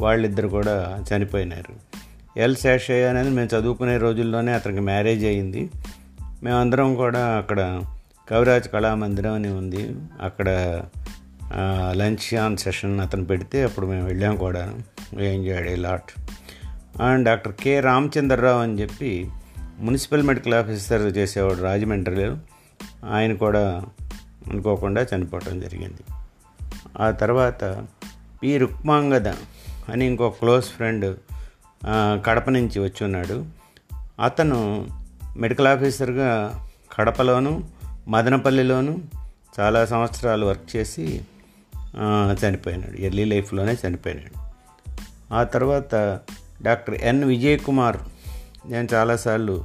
వాళ్ళిద్దరు 0.00 0.48
కూడా 0.48 1.04
చనిపోయినారు. 1.12 1.74
ఎల్ 2.38 2.56
శేషయ్య 2.56 3.06
అనేది 3.06 3.30
మేము 3.30 3.56
చదువుకునే 3.56 3.96
రోజుల్లోనే 3.96 4.52
అతనికి 4.52 4.80
మ్యారేజ్ 4.80 5.24
అయ్యింది. 5.24 5.70
మేమందరం 6.42 6.94
కూడా 6.94 7.26
అక్కడ 7.38 7.82
కవిరాజ్ 8.30 8.68
కళామందిరం 8.68 9.32
అని 9.32 9.48
ఉంది. 9.48 9.96
అక్కడ 10.22 10.48
లంచ్ 11.92 12.34
ఆన్ 12.34 12.56
సెషన్ 12.56 13.00
అతను 13.00 13.24
పెడితే 13.24 13.62
అప్పుడు 13.62 13.86
మేము 13.86 14.06
వెళ్ళాం 14.06 14.36
కూడా. 14.36 14.74
Enjoyed 15.20 15.68
a 15.68 15.76
lot 15.76 16.10
and 17.02 17.24
doctor 17.24 17.52
K 17.52 17.80
Ramachandrarao 17.80 18.62
అని 18.62 18.80
చెప్పి 18.80 19.30
మున్సిపల్ 19.78 20.22
మెడికల్ 20.22 20.54
ఆఫీసర్ 20.54 21.02
చేసేవాడు 21.16 21.60
రాజమండ్రిలో 21.62 22.36
ఆయన 23.08 23.32
కూడా 23.34 23.82
అనుకోకుండా 24.50 25.06
చనిపోవడం 25.14 25.60
జరిగింది. 25.60 26.02
ఆ 27.00 27.10
తర్వాత 27.10 27.64
పి 28.42 28.58
రుక్మాంగద 28.58 29.28
అని 29.88 30.06
ఇంకో 30.06 30.30
క్లోజ్ 30.30 30.64
ఫ్రెండ్ 30.64 31.16
కడప 32.26 32.50
నుంచి 32.50 32.78
వచ్చి 32.80 33.04
ఉన్నాడు. 33.04 33.46
అతను 34.24 34.88
మెడికల్ 35.36 35.66
ఆఫీసర్గా 35.66 36.30
కడపలోను 36.92 37.52
మదనపల్లిలోను 38.10 38.98
చాలా 39.60 39.86
సంవత్సరాలు 39.86 40.46
వర్క్ 40.46 40.76
చేసి 40.76 41.20
చనిపోయినాడు. 42.40 43.00
ఎర్లీ 43.00 43.24
లైఫ్లోనే 43.24 43.76
చనిపోయినాడు. 43.86 44.32
ఆ 45.34 45.42
తర్వాత 45.42 46.18
డాక్టర్ 46.62 46.94
ఎన్ 47.02 47.24
విజయ్ 47.24 47.58
కుమార్ 47.58 47.96
నేను 48.66 48.88
చాలాసార్లు 48.94 49.64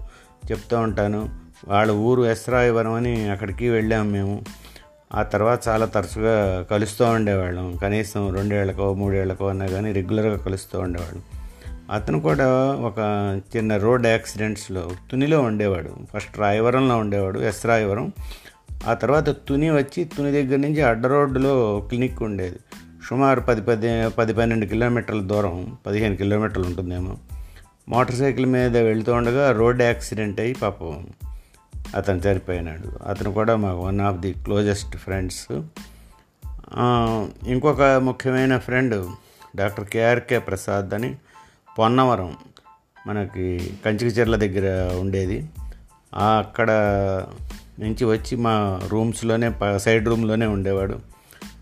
చెప్తూ 0.51 0.79
ఉంటాను 0.79 1.29
వాళ్ళ 1.67 1.91
ఊరు 1.91 2.25
ఎస్రాయవరం 2.25 2.93
అని 2.93 3.29
అక్కడికి 3.29 3.69
వెళ్ళాము 3.69 4.09
మేము. 4.09 4.41
ఆ 5.13 5.23
తర్వాత 5.23 5.67
చాలా 5.67 5.85
తరచుగా 5.85 6.61
కలుస్తూ 6.71 7.05
ఉండేవాళ్ళం. 7.05 7.75
కనీసం 7.81 8.35
రెండేళ్ళకో 8.35 8.93
మూడేళ్ళకో 8.93 9.47
అన్నా 9.47 9.65
కానీ 9.65 9.91
రెగ్యులర్గా 9.91 10.37
కలుస్తూ 10.37 10.79
ఉండేవాళ్ళం. 10.79 11.23
అతను 11.91 12.19
కూడా 12.19 12.47
ఒక 12.71 12.99
చిన్న 13.55 13.77
రోడ్ 13.77 14.07
యాక్సిడెంట్స్లో 14.07 14.91
తునిలో 15.11 15.41
ఉండేవాడు. 15.41 15.95
ఫస్ట్ 16.13 16.39
రాయవరంలో 16.39 16.97
ఉండేవాడు 16.97 17.39
ఎస్ 17.39 17.65
రాయవరం. 17.65 18.11
ఆ 18.87 18.93
తర్వాత 18.93 19.29
తుని 19.29 19.69
వచ్చి 19.71 20.03
తుని 20.03 20.31
దగ్గర 20.31 20.55
నుంచి 20.55 20.81
అడ్డ 20.81 21.05
రోడ్డులో 21.05 21.79
క్లినిక్ 21.87 22.23
ఉండేది. 22.23 22.59
సుమారు 23.09 23.41
పది 23.41 23.61
పది 23.61 24.09
పది 24.09 24.33
పన్నెండు 24.33 24.65
కిలోమీటర్ల 24.65 25.21
దూరం 25.21 25.77
పదిహేను 25.87 26.15
కిలోమీటర్లు 26.15 26.65
ఉంటుందేమో. 26.65 27.17
మోటార్ 27.89 28.15
సైకిల్ 28.15 28.45
మీద 28.45 28.77
వెళ్తూ 28.77 29.13
ఉండగా 29.13 29.51
రోడ్ 29.51 29.81
యాక్సిడెంట్ 29.81 30.39
అయ్యి 30.39 30.55
పాపం 30.55 31.07
అతను 31.95 32.17
చనిపోయినాడు. 32.17 33.03
అతను 33.09 33.33
కూడా 33.33 33.55
మాకు 33.55 33.79
one 33.79 34.01
of 34.01 34.17
the 34.17 34.33
closest 34.33 34.97
friends. 34.97 35.47
ఇంకొక 37.47 37.81
ముఖ్యమైన 37.81 38.57
ఫ్రెండ్ 38.57 39.09
డాక్టర్ 39.55 39.85
కేఆర్కే 39.85 40.39
ప్రసాద్ 40.39 40.93
అని 40.93 41.15
పొన్నవరం 41.79 42.37
మనకి 43.07 43.73
కంచికచెర్ల 43.85 44.35
దగ్గర 44.35 44.95
ఉండేది. 44.95 45.49
అక్కడ 46.15 46.71
నుంచి 47.79 48.05
వచ్చి 48.05 48.37
మా 48.37 48.81
రూమ్స్లోనే 48.87 49.49
ప- 49.49 49.77
సైడ్ 49.77 50.07
రూమ్లోనే 50.07 50.45
ఉండేవాడు. 50.45 50.99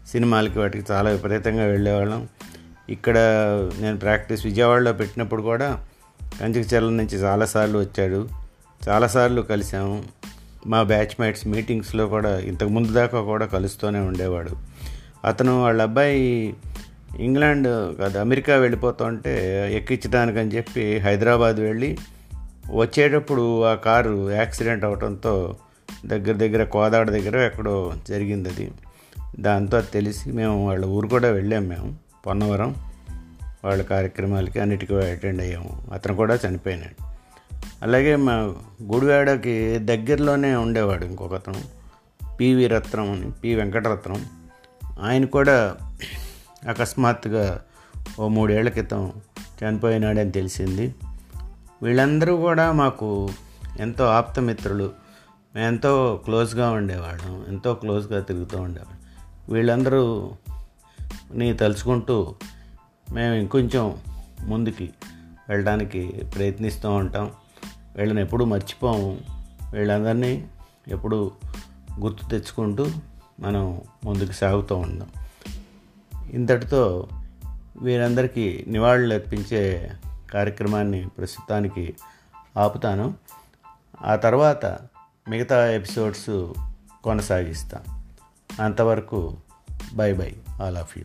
సినిమాలకి 0.07 0.59
వాటికి 0.59 0.93
చాలా 0.93 1.09
విపరీతంగా 1.09 1.66
వెళ్ళేవాళ్ళం. 1.66 2.28
ఇక్కడ 2.89 3.18
నేను 3.80 3.97
ప్రాక్టీస్ 3.97 4.45
విజయవాడలో 4.45 4.93
పెట్టినప్పుడు 4.93 5.41
కూడా 5.41 5.88
కంచికచెర్ల 6.41 6.89
నుంచి 6.89 7.18
చాలాసార్లు 7.18 7.80
వచ్చాడు. 7.80 8.30
చాలాసార్లు 8.89 9.41
కలిసాము 9.41 10.03
మా 10.68 10.84
బ్యాచ్మేట్స్ 10.84 11.47
మీటింగ్స్లో 11.47 12.07
కూడా 12.07 12.39
ఇంతకు 12.39 12.70
ముందు 12.70 12.91
దాకా 12.91 13.22
కూడా 13.22 13.45
కలుస్తూనే 13.45 13.99
ఉండేవాడు. 13.99 14.49
అతను 15.26 15.61
వాళ్ళ 15.61 15.82
అబ్బాయి 15.82 16.53
ఇంగ్లాండ్ 17.20 17.97
కాదు 17.97 18.18
అమెరికా 18.18 18.55
వెళ్ళిపోతుంటే 18.55 19.68
ఎక్కించడానికని 19.76 20.55
చెప్పి 20.55 20.97
హైదరాబాద్ 20.97 21.55
వెళ్ళి 21.55 21.97
వచ్చేటప్పుడు 22.74 23.64
ఆ 23.64 23.74
కారు 23.74 24.32
యాక్సిడెంట్ 24.32 24.86
అవడంతో 24.86 25.55
దగ్గర 26.05 26.34
దగ్గర 26.34 26.64
కోదాడ 26.64 27.09
దగ్గర 27.09 27.38
ఎక్కడో 27.38 27.93
జరిగింది 28.09 28.49
అది. 28.49 28.72
దాంతో 29.39 29.78
అది 29.78 29.88
తెలిసి 29.93 30.32
మేము 30.32 30.68
వాళ్ళ 30.68 30.86
ఊరు 30.86 31.07
కూడా 31.07 31.30
వెళ్ళాము 31.32 31.66
మేము 31.66 31.95
పొన్నవరం. 32.28 32.76
వాళ్ళ 33.66 33.84
కార్యక్రమాలకి 33.84 34.59
అన్నిటికీ 34.59 34.95
అటెండ్ 34.95 35.41
అయ్యాము. 35.41 35.84
అతను 35.93 36.16
కూడా 36.16 36.39
చనిపోయినాడు. 36.47 37.14
అలాగే 37.84 38.16
మా 38.16 38.34
గుడివాడకి 38.84 39.80
దగ్గరలోనే 39.80 40.55
ఉండేవాడు 40.55 41.05
ఇంకొక 41.05 41.34
అతను 41.34 41.61
పివి 42.38 42.68
రత్నం 42.68 43.11
అని 43.11 43.32
పి 43.32 43.55
వెంకటరత్నం. 43.55 44.26
ఆయన 45.01 45.26
కూడా 45.26 45.76
అకస్మాత్తుగా 46.68 47.61
ఓ 48.20 48.28
మూడేళ్ళ 48.28 48.70
క్రితం 48.70 49.14
చనిపోయినాడని 49.64 50.32
తెలిసింది. 50.32 50.95
వీళ్ళందరూ 51.84 52.38
కూడా 52.38 52.72
మాకు 52.72 53.30
ఎంతో 53.80 54.05
ఆప్తమిత్రులు. 54.05 54.91
మేము 55.55 55.68
ఎంతో 55.68 56.22
క్లోజ్గా 56.26 56.72
ఉండేవాళ్ళం. 56.72 57.45
ఎంతో 57.47 57.74
క్లోజ్గా 57.74 58.22
తిరుగుతూ 58.22 58.61
ఉండేవాళ్ళం. 58.61 58.97
వీళ్ళందరూ 59.55 60.32
నీ 61.34 61.53
తలుచుకుంటూ 61.53 62.36
మేము 63.14 63.34
ఇంకొంచెం 63.34 63.97
ముందుకి 64.45 64.93
వెళ్ళడానికి 65.49 66.07
ప్రయత్నిస్తూ 66.36 66.89
ఉంటాం. 66.89 67.32
వీళ్ళని 67.95 68.22
ఎప్పుడూ 68.22 68.45
మర్చిపోము. 68.45 69.18
వీళ్ళందరినీ 69.74 70.47
ఎప్పుడూ 70.88 71.32
గుర్తు 71.99 72.26
తెచ్చుకుంటూ 72.26 72.88
మనం 73.39 73.82
ముందుకు 74.05 74.32
సాగుతూ 74.32 74.76
ఉంటాం 74.76 75.09
ఇంతటితో 76.34 77.07
వీరందరికీ 77.81 78.65
నివాళులు 78.67 79.13
అర్పించే 79.13 79.91
కార్యక్రమాన్ని 80.31 81.09
ప్రస్తుతానికి 81.09 81.95
ఆపుతాను. 82.57 83.13
ఆ 84.01 84.15
తర్వాత 84.15 84.65
మిగతా 85.29 85.71
ఎపిసోడ్స్ 85.71 86.53
కొనసాగిస్తాం. 87.03 88.03
అంతవరకు 88.61 89.38
bye 89.93 90.13
bye 90.13 90.36
all 90.61 90.77
of 90.77 90.97
you. 90.97 91.03